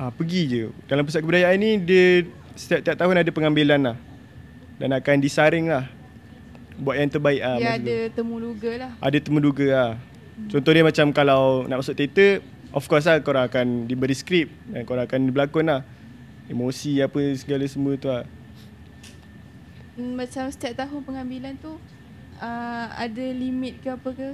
Ah, 0.00 0.10
pergi 0.10 0.42
je. 0.48 0.64
Dalam 0.90 1.04
pusat 1.04 1.22
kebudayaan 1.22 1.60
ni 1.60 1.76
dia 1.78 2.24
setiap, 2.56 2.80
setiap 2.82 2.96
tahun 2.96 3.22
ada 3.22 3.30
pengambilan 3.30 3.80
lah. 3.92 3.96
Dan 4.80 4.96
akan 4.96 5.16
disaring 5.20 5.68
lah. 5.68 5.86
Buat 6.80 6.96
yang 6.96 7.10
terbaik 7.12 7.40
lah. 7.44 7.56
Masa 7.60 7.76
ada 7.76 7.96
tu. 8.08 8.12
temuduga 8.16 8.70
lah. 8.80 8.90
ada 8.96 9.18
temuduga 9.20 9.66
lah. 9.68 9.90
Contoh 10.50 10.72
dia 10.72 10.84
macam 10.84 11.06
kalau 11.14 11.64
nak 11.66 11.82
masuk 11.82 11.94
teater, 11.96 12.42
of 12.74 12.84
course 12.86 13.06
lah 13.06 13.22
korang 13.22 13.46
akan 13.46 13.86
diberi 13.86 14.14
skrip 14.16 14.50
dan 14.70 14.82
korang 14.86 15.06
akan 15.06 15.30
berlakon 15.30 15.66
lah. 15.68 15.82
Emosi 16.50 16.98
apa 16.98 17.18
segala 17.38 17.62
semua 17.70 17.94
tu 17.94 18.10
lah. 18.10 18.26
Hmm, 19.94 20.18
Macam 20.18 20.50
setiap 20.50 20.82
tahun 20.82 21.00
pengambilan 21.06 21.54
tu 21.62 21.78
uh, 22.42 22.86
ada 22.90 23.24
limit 23.30 23.78
ke 23.78 23.88
apa 23.90 24.10
ke? 24.10 24.30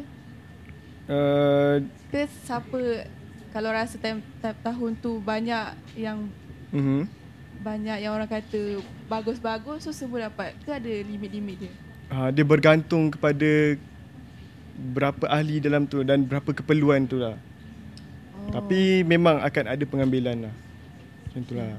Uh, 1.06 1.84
Ke 2.08 2.24
siapa 2.44 3.06
kalau 3.56 3.72
rasa 3.72 3.96
time, 3.96 4.20
time, 4.40 4.58
tahun 4.60 4.92
tu 5.00 5.16
banyak 5.20 5.76
yang 5.96 6.28
uh-huh. 6.76 7.08
banyak 7.64 8.04
yang 8.04 8.12
orang 8.12 8.28
kata 8.28 8.84
bagus-bagus 9.08 9.88
so 9.88 9.96
semua 9.96 10.28
dapat 10.28 10.52
ke 10.60 10.68
ada 10.68 10.92
limit-limit 11.08 11.64
dia? 11.64 11.72
uh, 12.12 12.28
dia 12.30 12.44
bergantung 12.44 13.10
kepada 13.10 13.80
berapa 14.76 15.24
ahli 15.26 15.58
dalam 15.58 15.88
tu 15.88 16.04
dan 16.04 16.28
berapa 16.28 16.52
keperluan 16.52 17.08
tu 17.08 17.16
lah. 17.16 17.34
Oh. 17.34 18.60
Tapi 18.60 19.02
memang 19.02 19.40
akan 19.40 19.64
ada 19.72 19.84
pengambilan 19.88 20.48
lah. 20.48 20.54
Macam 21.26 21.42
tu 21.48 21.54
lah. 21.56 21.76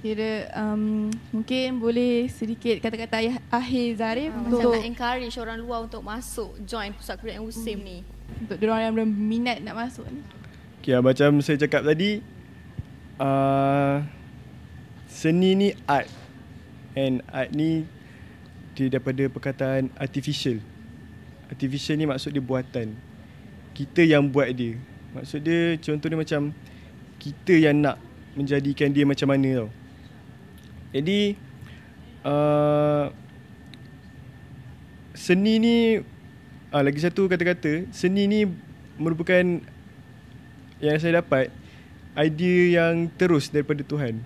Kira 0.00 0.48
um, 0.56 1.12
mungkin 1.28 1.76
boleh 1.76 2.24
sedikit 2.32 2.80
kata-kata 2.80 3.20
ayah 3.20 3.36
akhir 3.52 4.00
Zarif 4.00 4.32
Ah, 4.32 4.40
Macam 4.40 4.56
untuk 4.56 4.72
nak 4.72 4.86
encourage 4.88 5.36
orang 5.36 5.58
luar 5.60 5.84
untuk 5.84 6.00
masuk 6.00 6.56
join 6.64 6.96
pusat 6.96 7.20
kebudayaan 7.20 7.44
USIM 7.44 7.78
ni. 7.84 7.98
untuk 8.40 8.56
diorang 8.56 8.80
yang 8.80 8.94
berminat 8.96 9.60
nak 9.60 9.76
masuk 9.76 10.08
ni. 10.08 10.24
Okay, 10.80 10.96
ah, 10.96 11.04
macam 11.04 11.44
saya 11.44 11.60
cakap 11.60 11.84
tadi, 11.84 12.24
uh, 13.20 14.00
seni 15.04 15.52
ni 15.52 15.68
art. 15.84 16.08
And 16.96 17.20
art 17.28 17.52
ni 17.52 17.84
dia 18.72 18.88
daripada 18.88 19.28
perkataan 19.28 19.92
artificial. 20.00 20.64
Artificial 21.50 21.98
ni 21.98 22.06
maksud 22.06 22.30
dia 22.30 22.40
buatan. 22.40 22.94
Kita 23.74 24.06
yang 24.06 24.30
buat 24.30 24.48
dia. 24.54 24.78
Maksud 25.18 25.42
dia 25.42 25.74
contoh 25.82 26.06
dia 26.06 26.18
macam 26.18 26.54
kita 27.18 27.54
yang 27.58 27.76
nak 27.82 27.98
menjadikan 28.38 28.94
dia 28.94 29.02
macam 29.02 29.26
mana 29.26 29.66
tau. 29.66 29.70
Jadi 30.94 31.34
uh, 32.22 33.10
seni 35.14 35.58
ni 35.58 35.76
ah 36.70 36.86
lagi 36.86 37.02
satu 37.02 37.26
kata-kata, 37.26 37.90
seni 37.90 38.30
ni 38.30 38.40
merupakan 38.94 39.42
yang 40.78 40.96
saya 41.02 41.18
dapat 41.18 41.50
idea 42.14 42.80
yang 42.80 43.10
terus 43.18 43.50
daripada 43.50 43.82
Tuhan. 43.82 44.22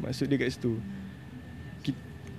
Maksud 0.00 0.26
dia 0.32 0.40
kat 0.40 0.50
situ. 0.56 0.80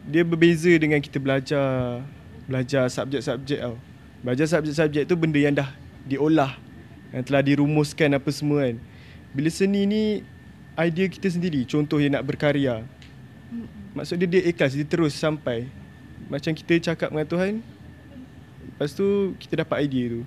Dia 0.05 0.21
berbeza 0.21 0.69
dengan 0.77 1.01
kita 1.01 1.17
belajar 1.17 2.01
belajar 2.45 2.85
subjek-subjek 2.89 3.57
tau. 3.57 3.77
Belajar 4.25 4.49
subjek-subjek 4.49 5.05
tu 5.05 5.13
benda 5.13 5.37
yang 5.37 5.53
dah 5.53 5.69
diolah 6.09 6.57
yang 7.13 7.21
telah 7.21 7.45
dirumuskan 7.45 8.17
apa 8.17 8.29
semua 8.33 8.65
kan. 8.65 8.81
Bila 9.31 9.49
seni 9.53 9.85
ni 9.85 10.03
idea 10.73 11.05
kita 11.05 11.29
sendiri, 11.29 11.61
contoh 11.69 12.01
yang 12.01 12.17
nak 12.17 12.25
berkarya. 12.25 12.81
Maksud 13.93 14.17
dia 14.19 14.27
dia 14.27 14.41
ikhlas, 14.49 14.73
dia 14.73 14.83
terus 14.83 15.13
sampai. 15.13 15.69
Macam 16.27 16.51
kita 16.57 16.91
cakap 16.91 17.13
dengan 17.13 17.29
Tuhan, 17.29 17.53
lepas 18.73 18.91
tu 18.91 19.37
kita 19.37 19.63
dapat 19.63 19.85
idea 19.85 20.19
tu. 20.19 20.21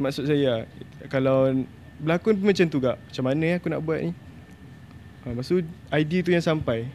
Maksud 0.00 0.24
saya. 0.30 0.64
Kalau 1.12 1.52
berlakon 2.00 2.40
pun 2.40 2.46
macam 2.48 2.66
tu 2.70 2.78
gak. 2.80 2.96
Macam 2.96 3.24
mana 3.28 3.46
aku 3.60 3.66
nak 3.68 3.82
buat 3.84 4.00
ni? 4.00 4.16
Ha, 5.26 5.36
maksud 5.36 5.68
idea 5.92 6.20
tu 6.24 6.32
yang 6.32 6.40
sampai. 6.40 6.88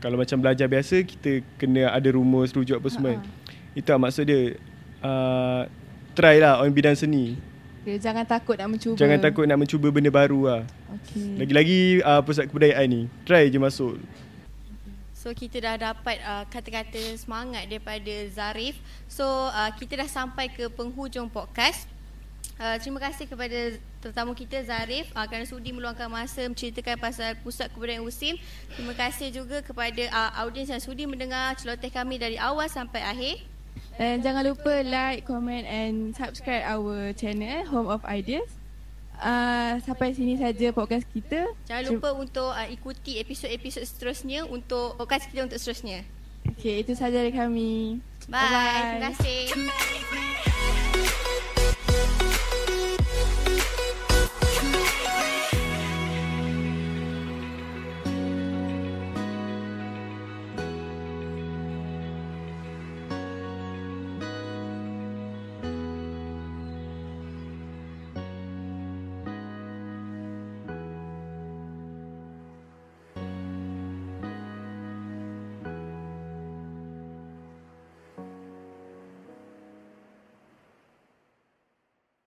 Kalau 0.00 0.16
macam 0.16 0.40
belajar 0.40 0.64
biasa 0.64 1.04
kita 1.04 1.44
kena 1.60 1.92
ada 1.92 2.08
rumus, 2.08 2.56
rujuk 2.56 2.80
apa 2.80 2.88
semua. 2.88 3.20
Ha. 3.20 3.43
Itu 3.74 3.90
lah 3.90 4.00
maksud 4.00 4.24
dia. 4.24 4.56
Uh, 5.04 5.68
try 6.14 6.40
lah 6.40 6.62
on 6.62 6.70
bidang 6.70 6.96
seni. 6.96 7.36
Kira 7.84 8.00
jangan 8.00 8.24
takut 8.24 8.56
nak 8.56 8.72
mencuba. 8.72 8.96
Jangan 8.96 9.18
takut 9.20 9.44
nak 9.44 9.58
mencuba 9.60 9.86
benda 9.92 10.08
baru 10.08 10.40
lah. 10.48 10.62
Okey. 10.96 11.36
Lagi-lagi 11.36 12.00
uh, 12.00 12.24
pusat 12.24 12.48
kebudayaan 12.48 12.86
ni. 12.88 13.02
Try 13.28 13.52
je 13.52 13.60
masuk. 13.60 14.00
So 15.12 15.32
kita 15.36 15.60
dah 15.60 15.76
dapat 15.92 16.16
uh, 16.24 16.44
kata-kata 16.48 17.00
semangat 17.20 17.68
daripada 17.68 18.12
Zarif. 18.32 18.80
So 19.08 19.24
uh, 19.24 19.68
kita 19.76 20.00
dah 20.00 20.08
sampai 20.08 20.48
ke 20.48 20.68
penghujung 20.72 21.28
podcast. 21.28 21.84
Uh, 22.54 22.78
terima 22.78 23.02
kasih 23.02 23.26
kepada 23.26 23.76
tetamu 23.98 24.30
kita 24.36 24.62
Zarif 24.62 25.10
uh, 25.16 25.26
kerana 25.26 25.42
sudi 25.42 25.74
meluangkan 25.74 26.06
masa 26.06 26.46
menceritakan 26.46 27.00
pasal 27.00 27.34
Pusat 27.40 27.72
Kebudayaan 27.72 28.04
USIM. 28.04 28.36
Terima 28.76 28.94
kasih 28.94 29.28
juga 29.32 29.58
kepada 29.60 30.08
uh, 30.08 30.44
audiens 30.44 30.70
yang 30.70 30.80
sudi 30.80 31.04
mendengar 31.04 31.56
celoteh 31.56 31.90
kami 31.92 32.16
dari 32.16 32.36
awal 32.40 32.68
sampai 32.68 33.02
akhir. 33.04 33.53
Dan 33.94 34.26
jangan 34.26 34.42
lupa 34.42 34.82
like, 34.82 35.22
comment 35.22 35.62
and 35.66 36.10
subscribe 36.18 36.66
our 36.66 37.14
channel 37.14 37.62
Home 37.70 37.86
of 37.86 38.02
Ideas. 38.02 38.50
Uh, 39.14 39.78
sampai 39.86 40.10
sini 40.10 40.34
saja 40.34 40.74
podcast 40.74 41.06
kita. 41.14 41.46
Jangan 41.70 41.84
lupa 41.94 42.08
untuk 42.18 42.50
uh, 42.50 42.66
ikuti 42.66 43.22
episod-episod 43.22 43.86
seterusnya 43.86 44.42
untuk 44.50 44.98
podcast 44.98 45.30
kita 45.30 45.46
untuk 45.46 45.62
seterusnya. 45.62 46.02
Okey, 46.58 46.82
itu 46.82 46.92
saja 46.98 47.22
dari 47.22 47.30
kami. 47.30 48.02
Bye. 48.26 48.98
Terima 48.98 49.14
kasih. 49.14 50.52